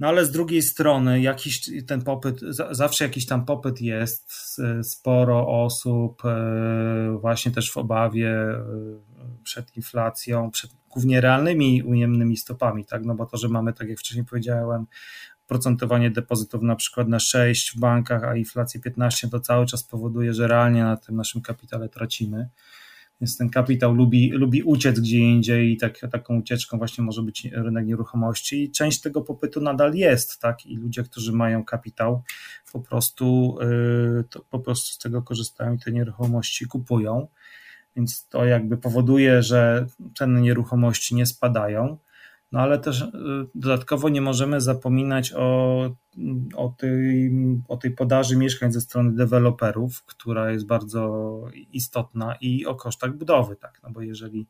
No 0.00 0.08
ale 0.08 0.26
z 0.26 0.30
drugiej 0.30 0.62
strony 0.62 1.20
jakiś 1.20 1.70
ten 1.86 2.02
popyt, 2.02 2.40
zawsze 2.70 3.04
jakiś 3.04 3.26
tam 3.26 3.44
popyt 3.44 3.80
jest, 3.80 4.32
sporo 4.82 5.64
osób 5.64 6.22
e, 6.24 7.18
właśnie 7.20 7.52
też 7.52 7.72
w 7.72 7.76
obawie 7.76 8.30
e, 8.30 8.64
przed 9.44 9.76
inflacją, 9.76 10.50
przed 10.50 10.70
głównie 10.90 11.20
realnymi 11.20 11.82
ujemnymi 11.82 12.36
stopami, 12.36 12.84
tak, 12.84 13.04
no 13.04 13.14
bo 13.14 13.26
to, 13.26 13.36
że 13.36 13.48
mamy, 13.48 13.72
tak 13.72 13.88
jak 13.88 13.98
wcześniej 13.98 14.24
powiedziałem, 14.24 14.86
procentowanie 15.46 16.10
depozytów 16.10 16.62
na 16.62 16.76
przykład 16.76 17.08
na 17.08 17.18
6 17.18 17.72
w 17.76 17.80
bankach, 17.80 18.24
a 18.24 18.36
inflację 18.36 18.80
15, 18.80 19.28
to 19.28 19.40
cały 19.40 19.66
czas 19.66 19.84
powoduje, 19.84 20.34
że 20.34 20.48
realnie 20.48 20.82
na 20.82 20.96
tym 20.96 21.16
naszym 21.16 21.42
kapitale 21.42 21.88
tracimy. 21.88 22.48
Więc 23.22 23.36
ten 23.36 23.50
kapitał 23.50 23.94
lubi, 23.94 24.30
lubi 24.30 24.62
uciec 24.62 25.00
gdzie 25.00 25.18
indziej 25.18 25.72
i 25.72 25.76
tak, 25.76 25.98
taką 26.12 26.38
ucieczką 26.38 26.78
właśnie 26.78 27.04
może 27.04 27.22
być 27.22 27.48
rynek 27.52 27.86
nieruchomości 27.86 28.62
i 28.62 28.70
część 28.70 29.00
tego 29.00 29.22
popytu 29.22 29.60
nadal 29.60 29.94
jest, 29.94 30.40
tak? 30.40 30.66
I 30.66 30.76
ludzie, 30.76 31.02
którzy 31.02 31.32
mają 31.32 31.64
kapitał, 31.64 32.22
po 32.72 32.80
prostu, 32.80 33.56
yy, 33.60 34.42
po 34.50 34.58
prostu 34.58 34.94
z 34.94 34.98
tego 34.98 35.22
korzystają 35.22 35.74
i 35.74 35.78
te 35.78 35.92
nieruchomości 35.92 36.66
kupują. 36.66 37.28
Więc 37.96 38.28
to 38.28 38.44
jakby 38.44 38.76
powoduje, 38.76 39.42
że 39.42 39.86
ceny 40.18 40.40
nieruchomości 40.40 41.14
nie 41.14 41.26
spadają. 41.26 41.98
No 42.52 42.60
ale 42.60 42.78
też 42.78 43.00
y, 43.00 43.08
dodatkowo 43.54 44.08
nie 44.08 44.20
możemy 44.20 44.60
zapominać 44.60 45.32
o, 45.36 45.90
o, 46.56 46.68
tej, 46.68 47.32
o 47.68 47.76
tej 47.76 47.90
podaży 47.90 48.36
mieszkań 48.36 48.72
ze 48.72 48.80
strony 48.80 49.12
deweloperów, 49.12 50.04
która 50.04 50.50
jest 50.50 50.66
bardzo 50.66 51.32
istotna 51.72 52.36
i 52.40 52.66
o 52.66 52.74
kosztach 52.74 53.16
budowy, 53.16 53.56
tak, 53.56 53.80
no 53.82 53.90
bo 53.90 54.00
jeżeli 54.00 54.48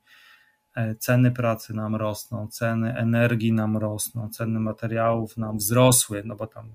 e, 0.75 0.95
ceny 0.95 1.31
pracy 1.31 1.75
nam 1.75 1.97
rosną, 1.97 2.49
ceny 2.49 2.97
energii 2.97 3.53
nam 3.53 3.77
rosną, 3.77 4.29
ceny 4.29 4.61
materiałów 4.61 5.37
nam 5.37 5.57
wzrosły, 5.57 6.23
no 6.25 6.37
bo 6.37 6.47
tam 6.47 6.73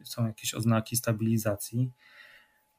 y, 0.00 0.06
są 0.06 0.26
jakieś 0.26 0.54
oznaki 0.54 0.96
stabilizacji, 0.96 1.92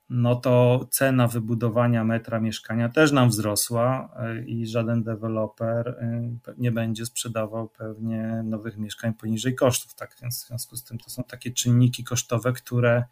no 0.09 0.35
to 0.35 0.87
cena 0.91 1.27
wybudowania 1.27 2.03
metra 2.03 2.39
mieszkania 2.39 2.89
też 2.89 3.11
nam 3.11 3.29
wzrosła 3.29 4.09
e, 4.15 4.43
i 4.45 4.67
żaden 4.67 5.03
deweloper 5.03 5.87
e, 5.87 6.53
nie 6.57 6.71
będzie 6.71 7.05
sprzedawał 7.05 7.69
pewnie 7.69 8.43
nowych 8.45 8.77
mieszkań 8.77 9.13
poniżej 9.13 9.55
kosztów. 9.55 9.93
Tak 9.93 10.15
więc 10.21 10.43
w 10.43 10.47
związku 10.47 10.75
z 10.75 10.83
tym 10.83 10.97
to 10.97 11.09
są 11.09 11.23
takie 11.23 11.51
czynniki 11.51 12.03
kosztowe, 12.03 12.53
które 12.53 13.03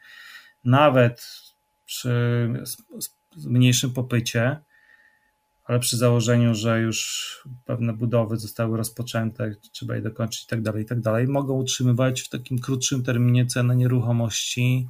nawet 0.64 1.44
przy 1.86 2.50
mniejszym 3.46 3.94
popycie, 3.94 4.60
ale 5.64 5.80
przy 5.80 5.98
założeniu, 5.98 6.56
że 6.56 6.82
już 6.82 7.48
pewne 7.66 7.94
budowy 7.94 8.38
zostały 8.38 8.78
rozpoczęte, 8.78 9.56
trzeba 9.72 9.96
je 9.96 10.02
dokończyć 10.02 10.44
i 10.44 10.48
tak 10.48 10.62
dalej, 10.62 10.84
i 10.84 10.86
tak 10.86 11.02
dalej, 11.02 11.28
mogą 11.28 11.54
utrzymywać 11.54 12.22
w 12.22 12.30
takim 12.30 12.60
krótszym 12.60 13.04
terminie 13.04 13.46
ceny 13.46 13.76
nieruchomości 13.76 14.88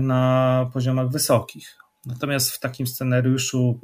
na 0.00 0.70
poziomach 0.72 1.10
wysokich. 1.10 1.76
Natomiast 2.06 2.50
w 2.50 2.60
takim 2.60 2.86
scenariuszu 2.86 3.80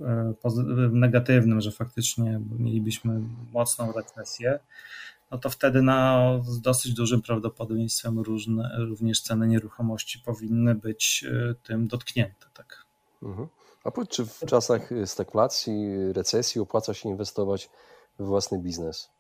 negatywnym, 0.92 1.60
że 1.60 1.72
faktycznie 1.72 2.40
mielibyśmy 2.58 3.20
mocną 3.52 3.92
recesję, 3.92 4.58
no 5.30 5.38
to 5.38 5.50
wtedy 5.50 5.82
na, 5.82 6.30
z 6.44 6.60
dosyć 6.60 6.94
dużym 6.94 7.22
prawdopodobieństwem 7.22 8.18
różne, 8.18 8.76
również 8.78 9.20
ceny 9.20 9.46
nieruchomości 9.46 10.18
powinny 10.18 10.74
być 10.74 11.24
tym 11.62 11.88
dotknięte. 11.88 12.46
Tak. 12.54 12.84
Mhm. 13.22 13.48
A 13.84 13.90
powiedz, 13.90 14.10
czy 14.10 14.26
w 14.26 14.40
czasach 14.46 14.90
stagflacji, 15.04 15.88
recesji 16.12 16.60
opłaca 16.60 16.94
się 16.94 17.08
inwestować 17.08 17.70
w 18.18 18.24
własny 18.24 18.58
biznes? 18.58 19.10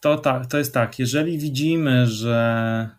To 0.00 0.18
tak, 0.18 0.46
to 0.46 0.58
jest 0.58 0.74
tak. 0.74 0.98
Jeżeli 0.98 1.38
widzimy, 1.38 2.06
że 2.06 2.97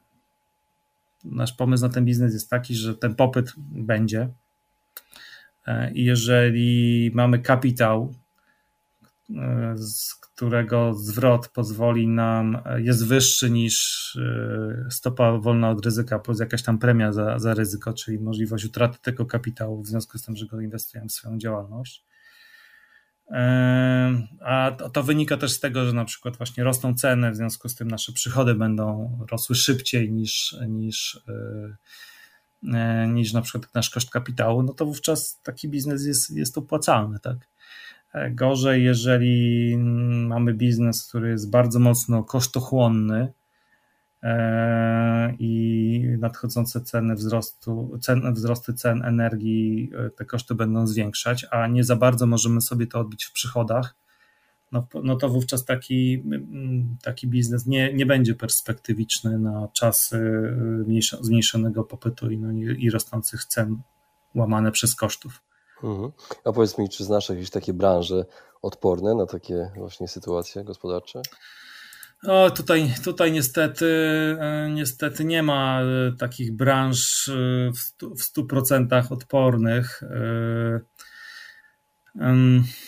nasz 1.23 1.53
pomysł 1.53 1.83
na 1.83 1.89
ten 1.89 2.05
biznes 2.05 2.33
jest 2.33 2.49
taki, 2.49 2.75
że 2.75 2.95
ten 2.95 3.15
popyt 3.15 3.53
będzie. 3.57 4.29
E, 5.69 5.91
i 5.91 6.03
jeżeli 6.03 7.11
mamy 7.13 7.39
kapitał, 7.39 8.13
e, 9.35 9.73
z 9.77 10.15
którego 10.15 10.93
zwrot 10.93 11.47
pozwoli 11.47 12.07
nam, 12.07 12.57
e, 12.65 12.81
jest 12.81 13.07
wyższy 13.07 13.49
niż 13.49 13.99
stopa 14.89 15.37
wolna 15.37 15.69
od 15.69 15.85
ryzyka 15.85 16.19
plus 16.19 16.39
jakaś 16.39 16.63
tam 16.63 16.79
premia 16.79 17.11
za, 17.11 17.39
za 17.39 17.53
ryzyko, 17.53 17.93
czyli 17.93 18.19
możliwość 18.19 18.65
utraty 18.65 18.97
tego 19.01 19.25
kapitału 19.25 19.83
w 19.83 19.87
związku 19.87 20.17
z 20.17 20.23
tym, 20.23 20.35
że 20.35 20.45
go 20.45 20.61
inwestujemy 20.61 21.09
w 21.09 21.11
swoją 21.11 21.37
działalność, 21.37 22.05
a 24.41 24.71
to 24.93 25.03
wynika 25.03 25.37
też 25.37 25.51
z 25.51 25.59
tego, 25.59 25.85
że 25.85 25.93
na 25.93 26.05
przykład 26.05 26.37
właśnie 26.37 26.63
rosną 26.63 26.95
ceny, 26.95 27.31
w 27.31 27.35
związku 27.35 27.69
z 27.69 27.75
tym 27.75 27.87
nasze 27.87 28.13
przychody 28.13 28.55
będą 28.55 29.17
rosły 29.31 29.55
szybciej 29.55 30.11
niż, 30.11 30.55
niż, 30.67 31.21
e, 31.27 32.77
e, 32.77 33.07
niż 33.07 33.33
na 33.33 33.41
przykład 33.41 33.73
nasz 33.73 33.89
koszt 33.89 34.09
kapitału, 34.09 34.63
no 34.63 34.73
to 34.73 34.85
wówczas 34.85 35.39
taki 35.43 35.69
biznes 35.69 36.05
jest, 36.05 36.31
jest 36.31 36.57
opłacalny. 36.57 37.19
Tak? 37.19 37.37
E, 38.13 38.31
gorzej, 38.31 38.83
jeżeli 38.83 39.77
mamy 40.27 40.53
biznes, 40.53 41.07
który 41.07 41.29
jest 41.29 41.49
bardzo 41.49 41.79
mocno 41.79 42.23
kosztochłonny, 42.23 43.33
i 45.39 46.15
nadchodzące 46.19 46.81
ceny 46.81 47.15
wzrostu, 47.15 47.97
cen, 48.01 48.33
wzrosty 48.33 48.73
cen 48.73 49.05
energii, 49.05 49.91
e, 49.95 50.09
te 50.09 50.25
koszty 50.25 50.55
będą 50.55 50.87
zwiększać, 50.87 51.45
a 51.51 51.67
nie 51.67 51.83
za 51.83 51.95
bardzo 51.95 52.25
możemy 52.25 52.61
sobie 52.61 52.87
to 52.87 52.99
odbić 52.99 53.25
w 53.25 53.31
przychodach, 53.31 53.95
no, 54.71 54.87
no 55.03 55.15
to 55.15 55.29
wówczas 55.29 55.65
taki, 55.65 56.23
taki 57.01 57.27
biznes 57.27 57.65
nie, 57.65 57.93
nie 57.93 58.05
będzie 58.05 58.35
perspektywiczny 58.35 59.39
na 59.39 59.67
czasy 59.73 60.17
e, 61.17 61.23
zmniejszonego 61.23 61.83
popytu 61.83 62.31
i, 62.31 62.37
no, 62.37 62.51
i 62.77 62.89
rosnących 62.89 63.45
cen 63.45 63.81
łamane 64.35 64.71
przez 64.71 64.95
kosztów. 64.95 65.41
Mhm. 65.83 66.11
A 66.45 66.51
powiedz 66.51 66.77
mi, 66.77 66.89
czy 66.89 67.03
znasz 67.03 67.29
jakieś 67.29 67.49
takie 67.49 67.73
branże 67.73 68.25
odporne 68.61 69.15
na 69.15 69.25
takie 69.25 69.71
właśnie 69.75 70.07
sytuacje 70.07 70.63
gospodarcze? 70.63 71.21
O, 72.27 72.51
tutaj, 72.51 72.93
tutaj 73.03 73.31
niestety, 73.31 73.85
e, 74.39 74.69
niestety 74.69 75.25
nie 75.25 75.43
ma 75.43 75.81
e, 75.81 75.85
takich 76.17 76.55
branż 76.55 77.29
e, 77.29 77.33
w 78.01 78.37
100% 78.37 79.11
odpornych. 79.13 80.01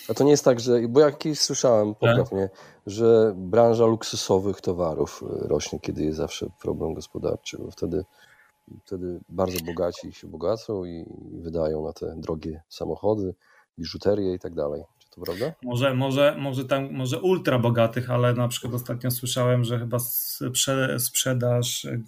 A 0.09 0.13
to 0.13 0.23
nie 0.23 0.31
jest 0.31 0.45
tak, 0.45 0.59
że, 0.59 0.79
bo 0.89 0.99
ja 0.99 1.11
kiedyś 1.11 1.39
słyszałem, 1.39 1.95
poprawnie, 1.95 2.49
tak? 2.49 2.59
że 2.87 3.33
branża 3.35 3.85
luksusowych 3.85 4.61
towarów 4.61 5.23
rośnie, 5.27 5.79
kiedy 5.79 6.03
jest 6.03 6.17
zawsze 6.17 6.47
problem 6.61 6.93
gospodarczy, 6.93 7.57
bo 7.57 7.71
wtedy, 7.71 8.05
wtedy 8.85 9.19
bardzo 9.29 9.65
bogaci 9.65 10.13
się 10.13 10.27
bogacą 10.27 10.85
i 10.85 11.05
wydają 11.33 11.85
na 11.85 11.93
te 11.93 12.15
drogie 12.17 12.61
samochody, 12.69 13.33
biżuterię 13.79 14.33
i 14.33 14.39
tak 14.39 14.53
dalej 14.53 14.83
to 15.11 15.21
prawda? 15.21 15.53
Może, 15.63 15.93
może, 15.93 16.35
może 16.39 16.65
tam, 16.65 16.91
może 16.91 17.19
ultra 17.19 17.59
bogatych, 17.59 18.09
ale 18.09 18.33
na 18.33 18.47
przykład 18.47 18.73
ostatnio 18.73 19.11
słyszałem, 19.11 19.63
że 19.63 19.79
chyba 19.79 19.99
sprze 19.99 20.99
sprzedaż 20.99 21.85
e, 21.85 21.99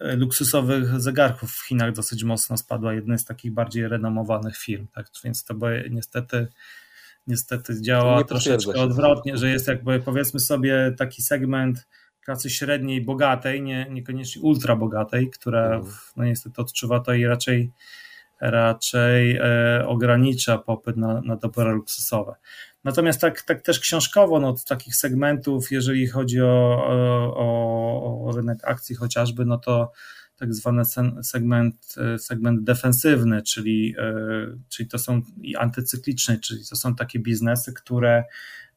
e, 0.00 0.16
luksusowych 0.16 1.00
zegarków 1.00 1.52
w 1.52 1.66
Chinach 1.66 1.92
dosyć 1.92 2.24
mocno 2.24 2.56
spadła. 2.56 2.94
Jednej 2.94 3.18
z 3.18 3.24
takich 3.24 3.52
bardziej 3.52 3.88
renomowanych 3.88 4.56
firm, 4.56 4.86
tak? 4.86 5.06
Więc 5.24 5.44
to 5.44 5.54
niestety 5.90 6.48
niestety 7.26 7.82
działa 7.82 8.24
troszeczkę 8.24 8.80
odwrotnie, 8.80 9.36
że 9.36 9.50
jest 9.50 9.68
jakby 9.68 10.00
powiedzmy 10.00 10.40
sobie 10.40 10.94
taki 10.98 11.22
segment 11.22 11.88
klasy 12.20 12.50
średniej, 12.50 13.00
bogatej, 13.00 13.62
nie, 13.62 13.86
niekoniecznie 13.90 14.42
ultra 14.42 14.76
bogatej, 14.76 15.30
która 15.30 15.64
mhm. 15.64 15.94
no 16.16 16.24
niestety 16.24 16.60
odczuwa 16.60 17.00
to 17.00 17.14
i 17.14 17.24
raczej 17.24 17.72
raczej 18.42 19.36
e, 19.36 19.86
ogranicza 19.86 20.58
popyt 20.58 20.96
na, 20.96 21.20
na 21.20 21.36
dobra 21.36 21.72
luksusowe. 21.72 22.34
Natomiast 22.84 23.20
tak, 23.20 23.42
tak 23.42 23.62
też 23.62 23.80
książkowo, 23.80 24.40
no, 24.40 24.56
z 24.56 24.64
takich 24.64 24.96
segmentów, 24.96 25.70
jeżeli 25.70 26.06
chodzi 26.06 26.42
o, 26.42 26.84
o, 27.36 28.26
o 28.26 28.36
rynek 28.36 28.58
akcji 28.64 28.96
chociażby, 28.96 29.44
no 29.44 29.58
to 29.58 29.92
tak 30.36 30.54
zwany 30.54 30.82
segment, 31.22 31.94
e, 32.14 32.18
segment 32.18 32.64
defensywny, 32.64 33.42
czyli, 33.42 33.94
e, 33.98 34.14
czyli 34.68 34.88
to 34.88 34.98
są 34.98 35.22
i 35.40 35.56
antycykliczne, 35.56 36.38
czyli 36.38 36.60
to 36.70 36.76
są 36.76 36.94
takie 36.94 37.18
biznesy, 37.18 37.72
które 37.72 38.24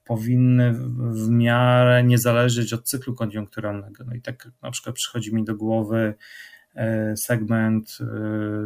powinny 0.04 0.74
w 1.12 1.30
miarę 1.30 2.04
nie 2.04 2.18
zależeć 2.18 2.74
od 2.74 2.84
cyklu 2.84 3.16
koniunkturalnego. 3.16 4.04
No 4.04 4.14
i 4.14 4.22
tak 4.22 4.52
na 4.62 4.72
przykład 4.72 4.96
przychodzi 4.96 5.36
mi 5.36 5.44
do 5.44 5.56
głowy 5.56 6.14
segment 7.16 7.98
e, 8.02 8.06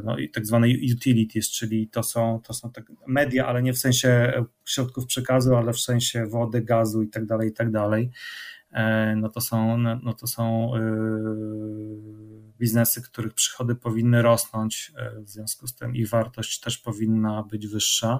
no 0.04 0.17
i 0.17 0.30
tak 0.30 0.45
zwane 0.45 0.67
utilities, 0.93 1.52
czyli 1.52 1.88
to 1.88 2.04
są, 2.04 2.41
to 2.43 2.54
są 2.54 2.72
tak 2.72 2.91
media, 3.08 3.48
ale 3.48 3.63
nie 3.63 3.74
w 3.74 3.78
sensie 3.78 4.34
środków 4.65 5.06
przekazu, 5.06 5.56
ale 5.56 5.74
w 5.74 5.80
sensie 5.80 6.26
wody, 6.26 6.62
gazu 6.62 7.02
i 7.02 7.10
tak 7.10 7.26
dalej, 7.26 7.50
i 7.50 7.54
tak 7.54 7.72
dalej. 7.72 8.12
E, 8.72 9.15
no 9.15 9.30
to 9.30 9.41
są, 9.41 9.78
no, 9.78 10.00
no 10.04 10.13
to 10.13 10.28
są 10.28 10.72
biznesy, 12.60 13.02
których 13.02 13.34
przychody 13.34 13.76
powinny 13.76 14.22
rosnąć, 14.22 14.91
w 15.15 15.30
związku 15.30 15.67
z 15.67 15.76
tym 15.76 15.95
ich 15.95 16.10
wartość 16.10 16.60
też 16.60 16.78
powinna 16.78 17.43
być 17.43 17.67
wyższa. 17.67 18.19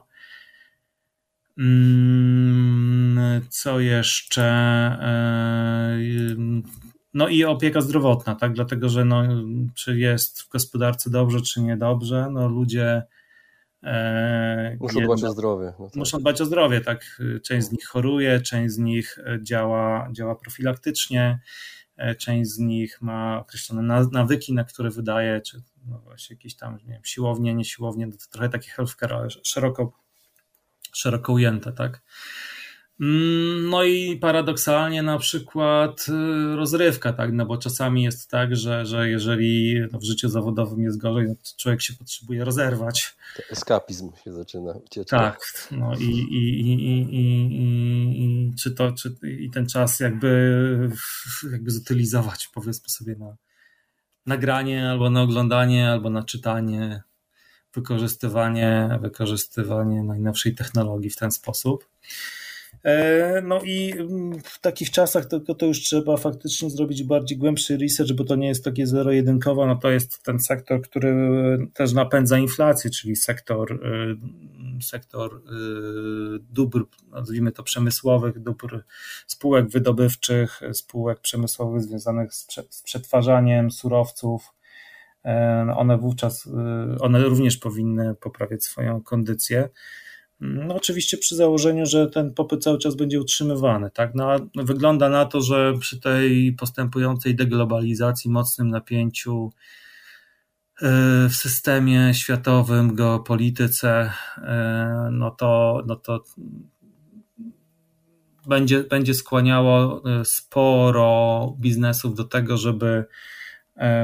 Mm, 1.58 3.42
co 3.50 3.80
jeszcze? 3.80 4.44
No 7.14 7.28
i 7.28 7.44
opieka 7.44 7.82
zdrowotna, 7.82 8.36
tak? 8.36 8.54
Dlatego, 8.54 8.90
że 8.90 9.06
no, 9.06 9.24
czy 9.76 9.98
jest 9.98 10.42
w 10.42 10.50
gospodarce 10.50 11.10
dobrze, 11.10 11.42
czy 11.42 11.62
niedobrze, 11.62 12.30
no 12.32 12.48
ludzie. 12.48 13.04
E, 13.84 14.78
muszą 14.80 15.02
dbać 15.02 15.24
o 15.24 15.32
zdrowie. 15.32 15.74
No 15.80 15.86
tak. 15.86 15.96
Muszą 15.96 16.20
dbać 16.20 16.42
o 16.42 16.46
zdrowie, 16.46 16.82
tak. 16.82 17.22
Część 17.44 17.68
z 17.68 17.72
nich 17.72 17.86
choruje, 17.86 18.42
część 18.42 18.74
z 18.74 18.78
nich 18.78 19.20
działa, 19.42 20.10
działa 20.12 20.36
profilaktycznie, 20.36 21.40
e, 21.98 22.16
część 22.16 22.50
z 22.50 22.60
nich 22.60 23.02
ma 23.02 23.40
określone 23.40 24.08
nawyki, 24.12 24.54
na 24.54 24.64
które 24.64 24.90
wydaje, 24.90 25.42
czy 25.42 25.62
no 25.88 26.00
właśnie 26.00 26.34
jakieś 26.36 26.56
tam, 26.56 26.78
nie 26.78 26.94
wiem, 26.94 27.02
siłownie, 27.06 27.54
nie 27.54 27.66
siłownie, 27.66 28.12
to 28.12 28.18
trochę 28.32 28.50
takie 28.50 28.70
healthcare, 28.70 29.14
ale 29.14 29.28
szeroko, 29.44 29.92
szeroko 30.94 31.34
ujęte, 31.34 31.72
tak. 31.72 32.02
Mm, 33.02 33.70
no 33.70 33.84
i 33.84 34.18
paradoksalnie 34.18 35.04
na 35.04 35.18
przykład 35.18 36.06
y, 36.10 36.56
rozrywka, 36.56 37.14
tak, 37.14 37.34
no 37.34 37.46
bo 37.46 37.58
czasami 37.58 38.04
jest 38.04 38.30
tak, 38.30 38.56
że, 38.56 38.86
że 38.86 39.10
jeżeli 39.10 39.80
no 39.92 40.00
w 40.00 40.04
życiu 40.04 40.30
zawodowym 40.30 40.84
jest 40.84 40.98
gorzej, 40.98 41.28
no 41.28 41.36
to 41.36 41.42
człowiek 41.58 41.82
się 41.82 41.94
potrzebuje 41.94 42.46
rozerwać. 42.46 43.16
Eskapizm 43.52 44.12
się 44.24 44.34
zaczyna 44.34 44.72
ucieczka. 44.72 45.18
Tak, 45.18 45.40
no 45.72 45.96
i, 45.96 46.04
i, 46.04 46.62
i, 46.62 46.76
i, 47.16 47.26
i, 48.24 48.54
czy 48.56 48.72
to, 48.72 48.92
czy 48.92 49.16
i 49.40 49.50
ten 49.50 49.68
czas 49.68 50.00
jakby, 50.00 50.90
jakby 51.52 51.72
zutylizować, 51.72 52.50
powiedzmy 52.54 52.90
sobie 52.90 53.16
na 53.16 53.36
nagranie, 54.26 54.90
albo 54.90 55.10
na 55.10 55.22
oglądanie, 55.22 55.90
albo 55.90 56.10
na 56.10 56.24
czytanie, 56.24 57.02
wykorzystywanie, 57.74 59.00
wykorzystywanie 59.02 60.04
najnowszej 60.04 60.56
technologii 60.56 61.10
w 61.10 61.16
ten 61.16 61.32
sposób. 61.32 61.86
E, 62.84 63.42
no 63.42 63.62
i 63.62 63.92
mm, 63.92 64.40
w 64.44 64.60
takich 64.60 64.92
czasach 64.92 65.26
tylko 65.26 65.56
to 65.56 65.66
już 65.66 65.80
trzeba 65.80 66.18
faktycznie 66.18 66.70
zrobić 66.70 67.04
bardziej 67.04 67.38
głębszy 67.38 67.78
research, 67.78 68.14
bo 68.14 68.24
to 68.24 68.36
nie 68.36 68.48
jest 68.48 68.64
takie 68.64 68.88
zero-jedynkowo, 68.88 69.68
no 69.68 69.76
to 69.76 69.90
jest 69.90 70.24
ten 70.24 70.40
sektor, 70.40 70.82
który 70.82 71.16
też 71.74 71.94
napędza 71.94 72.38
inflację, 72.38 72.90
czyli 72.92 73.16
sektor, 73.16 73.72
y, 73.74 74.84
sektor 74.84 75.42
dóbr, 76.52 76.86
nazwijmy 77.12 77.52
to 77.52 77.64
przemysłowych, 77.64 78.40
dóbr 78.40 78.84
spółek 79.28 79.70
wydobywczych, 79.70 80.62
spółek 80.74 81.20
przemysłowych 81.20 81.82
związanych 81.82 82.34
z, 82.34 82.48
przetwarzaniem 82.84 83.72
surowców. 83.72 84.54
E, 85.26 85.74
one 85.78 85.98
wówczas, 85.98 86.50
one 87.00 87.24
również 87.24 87.58
powinny 87.58 88.16
poprawiać 88.16 88.64
swoją 88.64 89.04
kondycję. 89.04 89.70
No 90.42 90.76
oczywiście 90.76 91.18
przy 91.18 91.36
założeniu, 91.36 91.86
że 91.86 92.08
ten 92.08 92.34
popyt 92.34 92.64
cały 92.64 92.78
czas 92.78 92.96
będzie 92.96 93.20
utrzymywany. 93.20 93.92
Tak? 93.92 94.16
No, 94.16 94.36
wygląda 94.56 95.10
na 95.10 95.26
to, 95.26 95.42
że 95.42 95.74
przy 95.80 96.00
tej 96.00 96.54
postępującej 96.54 97.36
deglobalizacji, 97.36 98.32
mocnym 98.32 98.70
napięciu 98.70 99.52
y, 100.82 100.86
w 101.30 101.34
systemie 101.34 102.14
światowym, 102.14 102.96
geopolityce, 102.96 104.12
y, 104.38 104.42
no 105.12 105.32
to, 105.32 105.84
no 105.88 105.96
to 105.96 106.24
będzie, 108.48 108.84
będzie 108.84 109.14
skłaniało 109.14 110.04
y, 110.22 110.26
sporo 110.26 111.56
biznesów 111.60 112.16
do 112.16 112.24
tego, 112.24 112.58
żeby 112.58 113.06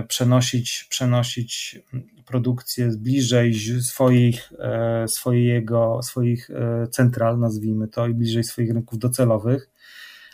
przenosić, 0.07 0.87
przenosić 0.89 1.79
produkcję 2.25 2.91
bliżej 2.97 3.53
swoich, 3.81 4.53
e, 4.59 5.07
swojego, 5.07 5.99
swoich 6.03 6.49
e, 6.49 6.87
central, 6.87 7.39
nazwijmy 7.39 7.87
to, 7.87 8.07
i 8.07 8.13
bliżej 8.13 8.43
swoich 8.43 8.73
rynków 8.73 8.99
docelowych, 8.99 9.69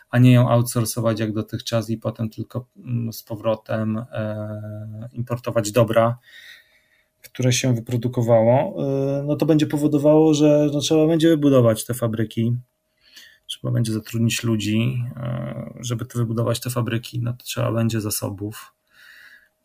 a 0.10 0.20
nie 0.20 0.32
ją 0.32 0.50
outsourcować 0.50 1.20
jak 1.20 1.34
dotychczas 1.34 1.90
i 1.90 1.98
potem 1.98 2.30
tylko 2.30 2.66
mm, 2.78 3.14
z 3.14 3.24
powrotem 3.24 3.98
e, 3.98 5.10
importować 5.14 5.72
dobra, 5.72 6.18
które 7.24 7.54
się 7.54 7.76
wyprodukowało, 7.76 8.76
no 9.28 9.36
to 9.36 9.46
będzie 9.46 9.66
powodowało, 9.66 10.34
że 10.34 10.70
no 10.74 10.80
trzeba 10.80 11.08
będzie 11.08 11.30
wybudować 11.30 11.86
te 11.86 11.94
fabryki, 11.94 12.56
trzeba 13.48 13.74
będzie 13.74 13.94
zatrudnić 13.94 14.44
ludzi, 14.44 15.04
żeby 15.80 16.06
wybudować 16.16 16.60
te 16.60 16.70
fabryki, 16.70 17.20
no 17.20 17.34
to 17.34 17.44
trzeba 17.44 17.72
będzie 17.72 18.02
zasobów 18.02 18.74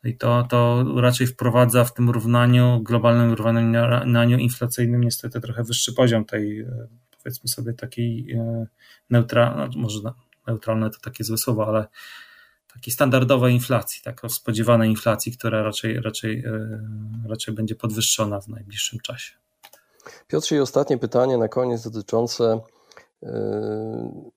i 0.07 0.17
to, 0.17 0.47
to 0.51 0.85
raczej 0.97 1.27
wprowadza 1.27 1.85
w 1.85 1.95
tym 1.95 2.11
równaniu, 2.11 2.81
globalnym 2.83 3.35
równaniu 3.35 4.39
inflacyjnym 4.39 5.05
niestety 5.05 5.41
trochę 5.41 5.65
wyższy 5.65 5.93
poziom 5.93 6.25
tej, 6.25 6.61
e, 6.61 6.87
powiedzmy 7.23 7.49
sobie, 7.49 7.73
takiej 7.73 8.33
e, 8.33 8.67
neutralnej, 9.11 9.69
no, 9.75 9.83
może 9.83 10.01
neutralne 10.47 10.91
to 10.91 10.99
takie 11.01 11.25
złe 11.25 11.39
słowo, 11.39 11.67
ale 11.67 11.87
takiej 12.75 12.93
standardowej 12.93 13.55
inflacji, 13.55 14.03
tak 14.03 14.21
spodziewanej 14.29 14.91
inflacji, 14.91 15.33
która 15.33 15.63
raczej, 15.63 16.01
raczej, 16.01 16.45
e, 16.45 16.81
raczej 17.29 17.55
będzie 17.55 17.75
podwyższona 17.75 18.41
w 18.41 18.49
najbliższym 18.49 19.01
czasie. 19.01 19.35
Piotrze, 20.27 20.57
i 20.57 20.59
ostatnie 20.59 20.99
pytanie 20.99 21.39
na 21.39 21.49
koniec 21.49 21.91
dotyczące 21.91 22.61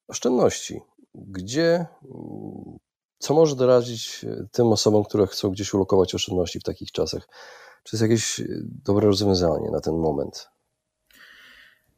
oszczędności. 0.08 0.80
Gdzie 1.16 1.86
co 3.20 3.34
może 3.34 3.56
doradzić 3.56 4.26
e, 4.26 4.46
tym 4.52 4.68
osobom, 4.68 5.04
które 5.04 5.28
chcą 5.28 5.50
gdzieś 5.50 5.74
ulokować 5.74 6.16
oszczędności 6.16 6.60
w 6.60 6.64
takich 6.64 6.92
czasach? 6.92 7.28
Czy 7.84 7.96
jest 7.96 8.02
jakieś 8.02 8.40
e, 8.40 8.46
dobre 8.86 9.08
rozwiązanie 9.08 9.72
na 9.72 9.82
ten 9.82 9.94
moment? 9.94 10.50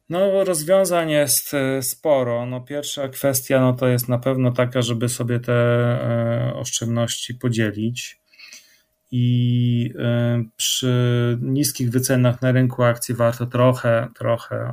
No, 0.08 0.44
rozwiązań 0.44 1.10
jest 1.10 1.54
e, 1.54 1.82
sporo. 1.82 2.46
No, 2.46 2.60
pierwsza 2.60 3.08
kwestia 3.08 3.60
no, 3.60 3.72
to 3.72 3.88
jest 3.88 4.08
na 4.08 4.18
pewno 4.18 4.52
taka, 4.52 4.82
żeby 4.82 5.08
sobie 5.08 5.40
te 5.40 6.52
oszczędności 6.56 7.34
podzielić. 7.34 8.22
I 9.14 9.94
przy 10.56 11.38
niskich 11.40 11.90
wycenach 11.90 12.42
na 12.42 12.52
rynku 12.52 12.82
akcji 12.82 13.14
warto 13.14 13.46
trochę, 13.46 14.08
trochę, 14.18 14.72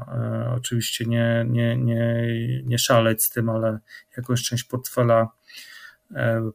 oczywiście 0.56 1.06
nie, 1.06 1.46
nie, 1.50 1.78
nie, 1.78 2.28
nie 2.66 2.80
szaleć 2.80 3.24
z 3.24 3.30
tym, 3.30 3.50
ale 3.50 3.80
jakąś 4.18 4.44
część 4.44 4.64
portfela 4.64 5.30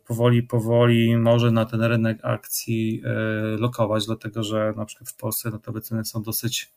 powoli, 0.07 0.43
powoli 0.43 1.17
może 1.17 1.51
na 1.51 1.65
ten 1.65 1.83
rynek 1.83 2.19
akcji 2.23 3.03
e, 3.05 3.11
lokować, 3.57 4.07
dlatego 4.07 4.43
że 4.43 4.73
na 4.77 4.85
przykład 4.85 5.11
w 5.11 5.17
Polsce 5.17 5.51
no, 5.51 5.59
te 5.59 5.73
wyceny 5.73 6.05
są 6.05 6.23
dosyć 6.23 6.73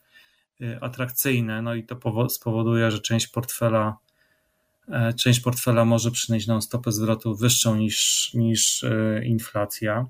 e, 0.61 0.83
atrakcyjne, 0.83 1.61
no 1.61 1.75
i 1.75 1.83
to 1.83 2.29
spowoduje, 2.29 2.91
że 2.91 2.99
część 2.99 3.27
portfela 3.27 3.97
część 5.15 5.39
portfela 5.39 5.85
może 5.85 6.11
przynieść 6.11 6.47
nam 6.47 6.61
stopę 6.61 6.91
zwrotu 6.91 7.35
wyższą 7.35 7.75
niż, 7.75 8.31
niż 8.33 8.85
inflacja. 9.23 10.05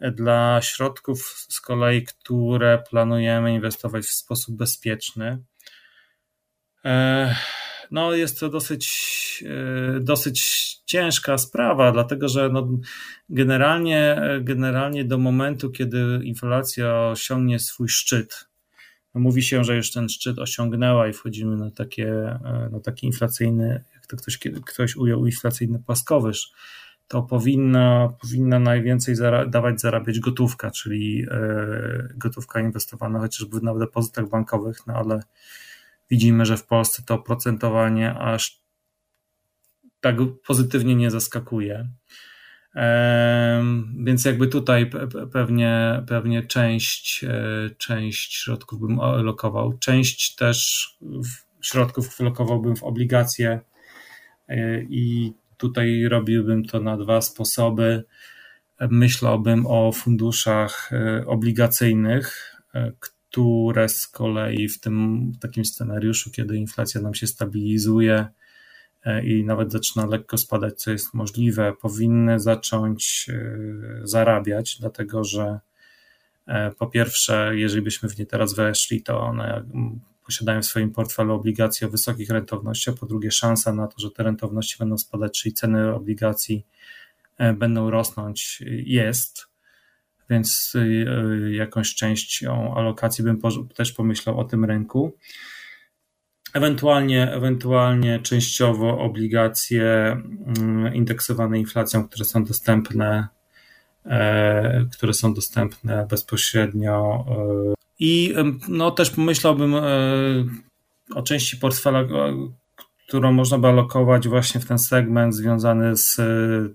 Dla 0.00 0.60
środków 0.62 1.46
z 1.48 1.60
kolei, 1.60 2.04
które 2.04 2.82
planujemy 2.90 3.54
inwestować 3.54 4.04
w 4.04 4.12
sposób 4.12 4.56
bezpieczny, 4.56 5.38
no 7.90 8.14
jest 8.14 8.40
to 8.40 8.48
dosyć, 8.48 9.44
e, 9.96 10.00
dosyć 10.00 10.66
ciężka 10.84 11.38
sprawa, 11.38 11.92
dlatego 11.92 12.28
że 12.28 12.48
no 12.48 12.68
generalnie, 13.28 14.22
generalnie 14.40 15.04
do 15.04 15.18
momentu, 15.18 15.70
kiedy 15.70 16.20
inflacja 16.22 17.08
osiągnie 17.08 17.58
swój 17.58 17.88
szczyt, 17.88 18.48
no 19.16 19.20
mówi 19.20 19.42
się, 19.42 19.64
że 19.64 19.76
już 19.76 19.92
ten 19.92 20.08
szczyt 20.08 20.38
osiągnęła 20.38 21.08
i 21.08 21.12
wchodzimy 21.12 21.56
na, 21.56 21.70
takie, 21.70 22.08
e, 22.44 22.68
na 22.72 22.80
taki 22.80 23.06
inflacyjny, 23.06 23.84
jak 23.94 24.06
to 24.06 24.16
ktoś, 24.16 24.38
ktoś 24.66 24.96
ujął, 24.96 25.26
inflacyjny 25.26 25.78
płaskowyż, 25.86 26.52
to 27.08 27.22
powinna, 27.22 28.12
powinna 28.20 28.58
najwięcej 28.58 29.14
zara 29.16 29.46
dawać 29.46 29.80
zarabiać 29.80 30.20
gotówka, 30.20 30.70
czyli 30.70 31.26
e, 31.30 32.08
gotówka 32.16 32.60
inwestowana 32.60 33.18
chociażby 33.18 33.60
na 33.60 33.74
depozytach 33.74 34.28
bankowych, 34.28 34.86
no 34.86 34.94
ale 34.94 35.22
widzimy, 36.10 36.46
że 36.46 36.56
w 36.56 36.66
Polsce 36.66 37.02
to 37.06 37.14
oprocentowanie 37.14 38.14
aż 38.14 38.60
tak 40.00 40.16
pozytywnie 40.46 40.96
nie 40.96 41.10
zaskakuje. 41.10 41.88
Więc 44.04 44.24
jakby 44.24 44.48
tutaj 44.48 44.90
pewnie, 45.32 46.02
pewnie 46.08 46.42
część, 46.42 47.24
e, 47.24 47.70
część 47.78 48.34
środków 48.34 48.80
bym 48.80 48.96
lokował. 49.22 49.78
Część 49.78 50.34
też 50.34 50.88
środków 51.60 52.20
lokowałbym 52.20 52.76
w 52.76 52.82
obligacje 52.82 53.60
e, 54.48 54.82
i 54.82 55.32
tutaj 55.56 56.04
robiłbym 56.04 56.64
to 56.64 56.80
na 56.80 56.96
dwa 56.96 57.20
sposoby. 57.20 58.04
Myślałbym 58.80 59.66
o 59.66 59.92
funduszach 59.92 60.90
e, 60.92 61.26
obligacyjnych, 61.26 62.56
z 63.88 64.06
kolei 64.06 64.68
w 64.68 64.80
tym 64.80 65.32
takim 65.40 65.64
scenariuszu, 65.64 66.30
kiedy 66.30 66.56
inflacja 66.56 67.00
nam 67.00 67.14
się 67.14 67.26
stabilizuje 67.26 68.26
e, 69.04 69.26
i 69.26 69.44
nawet 69.44 69.72
zaczyna 69.72 70.06
lekko 70.06 70.38
spadać, 70.38 70.82
co 70.82 70.90
jest 70.90 71.14
możliwe, 71.14 71.72
powinny 71.80 72.40
zacząć 72.40 73.26
e, 73.28 73.58
zarabiać, 74.02 74.76
dlatego 74.80 75.24
że 75.24 75.60
e, 76.46 76.70
po 76.70 76.86
pierwsze, 76.86 77.52
jeżeli 77.54 77.82
byśmy 77.82 78.08
w 78.08 78.18
nie 78.18 78.26
teraz 78.26 78.54
weszli, 78.54 79.02
to 79.02 79.20
one 79.20 79.64
posiadają 80.24 80.62
w 80.62 80.66
swoim 80.66 80.90
portfelu 80.90 81.34
obligacje 81.34 81.86
o 81.86 81.90
wysokich 81.90 82.30
rentownościach, 82.30 82.94
po 82.94 83.06
drugie 83.06 83.30
szansa 83.30 83.72
na 83.72 83.86
to, 83.86 83.94
że 83.98 84.10
te 84.10 84.22
rentowności 84.22 84.76
będą 84.78 84.98
spadać, 84.98 85.40
czyli 85.42 85.52
ceny 85.54 85.94
obligacji 85.94 86.66
będą 87.54 87.90
rosnąć 87.90 88.62
jest 88.70 89.55
więc 90.30 90.72
y, 90.74 90.78
y, 90.78 91.52
jakąś 91.54 91.94
częścią 91.94 92.74
alokacji 92.74 93.24
bym 93.24 93.40
też 93.74 93.92
pomyślał 93.92 94.40
o 94.40 94.44
tym 94.44 94.64
rynku. 94.64 95.16
Ewentualnie, 96.56 97.32
ewentualnie 97.32 98.20
częściowo 98.20 98.98
obligacje 98.98 99.84
mm, 100.58 100.94
indeksowane 100.94 101.58
inflacją, 101.58 102.08
które 102.08 102.24
są 102.24 102.44
dostępne, 102.44 103.28
e, 104.04 104.86
które 104.92 105.12
są 105.12 105.34
dostępne 105.34 106.06
bezpośrednio. 106.10 107.24
E, 107.28 107.74
I 107.98 108.34
no, 108.68 108.90
też 108.90 109.10
pomyślałbym 109.10 109.74
e, 109.74 109.82
o 111.14 111.22
części 111.22 111.56
portfela, 111.56 112.04
którą 113.08 113.32
można 113.32 113.58
by 113.58 113.68
alokować 113.68 114.28
właśnie 114.28 114.60
w 114.60 114.66
ten 114.66 114.78
segment 114.78 115.34
związany 115.34 115.96
z 115.96 116.16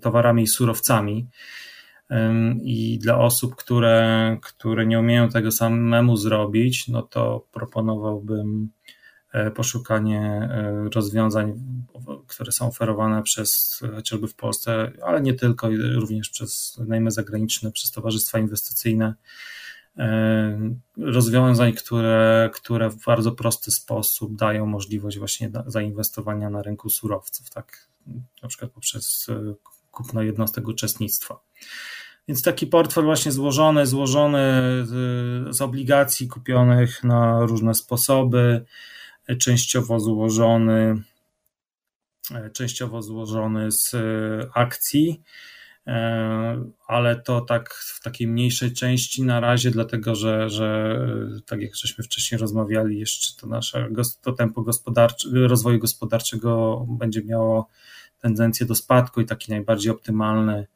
towarami 0.02 0.44
i 0.44 0.48
surowcami 0.48 1.28
i 2.64 3.00
dla 3.00 3.18
osób, 3.18 3.56
które, 3.56 4.38
które 4.42 4.86
nie 4.86 5.00
umieją 5.00 5.30
tego 5.30 5.52
samemu 5.52 6.18
zrobić, 6.18 6.88
no 6.88 7.02
to 7.02 7.48
proponowałbym 7.52 8.70
e, 9.34 9.52
poszukanie 9.52 10.22
e, 10.22 10.90
rozwiązań, 10.96 11.54
które 12.28 12.52
są 12.52 12.68
oferowane 12.68 13.24
przez 13.24 13.82
chociażby 13.96 14.28
w 14.28 14.36
Polsce, 14.36 14.92
ale 15.06 15.22
nie 15.22 15.34
tylko, 15.34 15.70
również 15.96 16.30
przez 16.30 16.82
najmy 16.88 17.12
zagraniczne, 17.12 17.72
przez 17.72 17.92
towarzystwa 17.92 18.40
inwestycyjne. 18.40 19.14
E, 19.98 20.76
rozwiązań, 20.98 21.74
które, 21.74 22.50
które 22.54 22.90
w 22.90 23.06
bardzo 23.06 23.32
prosty 23.32 23.72
sposób 23.72 24.36
dają 24.36 24.66
możliwość 24.66 25.20
właśnie 25.20 25.52
zainwestowania 25.66 26.50
na 26.50 26.62
rynku 26.62 26.90
surowców, 26.90 27.50
tak 27.50 27.88
na 28.44 28.50
przykład 28.50 28.72
poprzez 28.72 29.28
kupno 29.92 30.22
jednostek 30.22 30.68
uczestnictwa. 30.68 31.40
Więc 32.28 32.44
taki 32.44 32.68
portfel 32.68 33.04
właśnie 33.04 33.32
złożony, 33.32 33.86
złożony 33.86 34.62
z 35.50 35.62
obligacji 35.62 36.28
kupionych 36.28 37.04
na 37.04 37.46
różne 37.46 37.74
sposoby, 37.74 38.66
częściowo 39.40 40.00
złożony, 40.00 41.04
częściowo 42.54 43.02
złożony 43.02 43.72
z 43.72 43.96
akcji 44.54 45.22
ale 46.88 47.22
to 47.26 47.42
tak 47.42 47.74
w 47.74 48.02
takiej 48.04 48.28
mniejszej 48.28 48.74
części 48.74 49.24
na 49.24 49.40
razie, 49.40 49.72
dlatego 49.72 50.16
że, 50.16 50.50
że 50.50 50.98
tak 51.46 51.62
jak 51.62 51.76
żeśmy 51.76 52.04
wcześniej 52.04 52.40
rozmawiali, 52.40 53.00
jeszcze 53.00 53.42
to 53.42 53.48
nasze 53.48 53.90
to 54.22 54.32
tempo 54.32 54.62
gospodarcze, 54.62 55.28
rozwoju 55.34 55.80
gospodarczego 55.80 56.86
będzie 56.90 57.24
miało 57.24 57.68
tendencję 58.22 58.66
do 58.66 58.76
spadku 58.76 59.22
i 59.22 59.26
taki 59.26 59.52
najbardziej 59.52 59.92
optymalny 59.92 60.68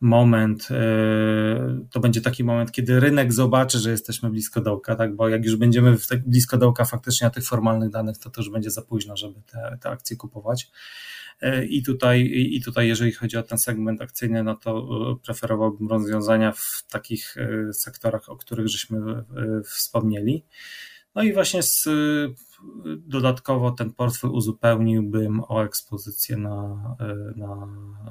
moment, 0.00 0.68
e, 0.70 1.86
to 1.90 2.00
będzie 2.00 2.20
taki 2.20 2.44
moment, 2.44 2.72
kiedy 2.72 3.00
rynek 3.00 3.32
zobaczy, 3.32 3.78
że 3.78 3.90
jesteśmy 3.90 4.30
blisko 4.30 4.60
dołka, 4.60 4.96
tak? 4.96 5.16
bo 5.16 5.28
jak 5.28 5.44
już 5.44 5.56
będziemy 5.56 5.96
blisko 6.26 6.58
dołka 6.58 6.84
faktycznie 6.84 7.24
na 7.24 7.30
tych 7.30 7.44
formalnych 7.44 7.90
danych, 7.90 8.18
to 8.18 8.30
to 8.30 8.40
już 8.40 8.50
będzie 8.50 8.70
za 8.70 8.82
późno, 8.82 9.16
żeby 9.16 9.42
te, 9.52 9.78
te 9.80 9.90
akcje 9.90 10.16
kupować. 10.16 10.70
E, 11.40 11.64
I 11.64 11.82
tutaj, 11.82 12.30
I 12.32 12.62
tutaj, 12.62 12.88
jeżeli 12.88 13.12
chodzi 13.12 13.36
o 13.36 13.42
ten 13.42 13.58
segment 13.58 14.02
akcyjny, 14.02 14.42
no 14.42 14.56
to 14.56 14.88
e, 15.12 15.16
preferowałbym 15.24 15.88
rozwiązania 15.88 16.52
w 16.52 16.84
takich 16.90 17.36
sektorach, 17.72 18.28
o 18.28 18.36
których 18.36 18.68
żeśmy 18.68 19.24
wspomnieli. 19.64 20.44
No 21.14 21.22
i 21.22 21.32
właśnie 21.32 21.62
z, 21.62 21.88
dodatkowo 23.06 23.70
ten 23.70 23.92
portfel 23.92 24.30
uzupełniłbym 24.30 25.40
o 25.48 25.64
ekspozycję 25.64 26.36
na, 26.36 26.96
na 27.36 27.68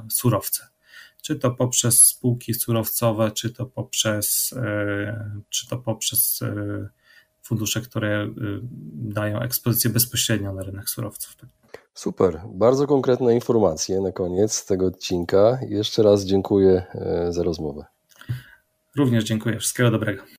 surowce 0.10 0.68
czy 1.22 1.36
to 1.36 1.52
poprzez 1.52 2.06
spółki 2.06 2.54
surowcowe, 2.54 3.32
czy 3.32 3.54
to 3.54 3.66
poprzez, 3.66 4.54
e, 4.58 5.41
czy 5.50 5.68
to 5.68 5.78
poprzez 5.78 6.41
e, 6.41 6.89
fundusze, 7.41 7.82
które 7.82 8.24
e, 8.24 8.30
dają 8.93 9.39
ekspozycję 9.39 9.89
bezpośrednio 9.89 10.54
na 10.54 10.64
rynek 10.64 10.89
surowców. 10.89 11.36
Super, 11.93 12.41
bardzo 12.54 12.88
konkretne 12.88 13.36
informacje 13.36 14.02
na 14.02 14.12
koniec 14.12 14.66
tego 14.66 14.86
odcinka. 14.86 15.60
Jeszcze 15.70 16.04
raz 16.04 16.26
dziękuję 16.26 16.84
za 17.30 17.43
rozmowę. 17.43 17.86
Również 18.97 19.24
dziękuję. 19.24 19.60
Wszystkiego 19.60 19.91
dobrego. 19.91 20.39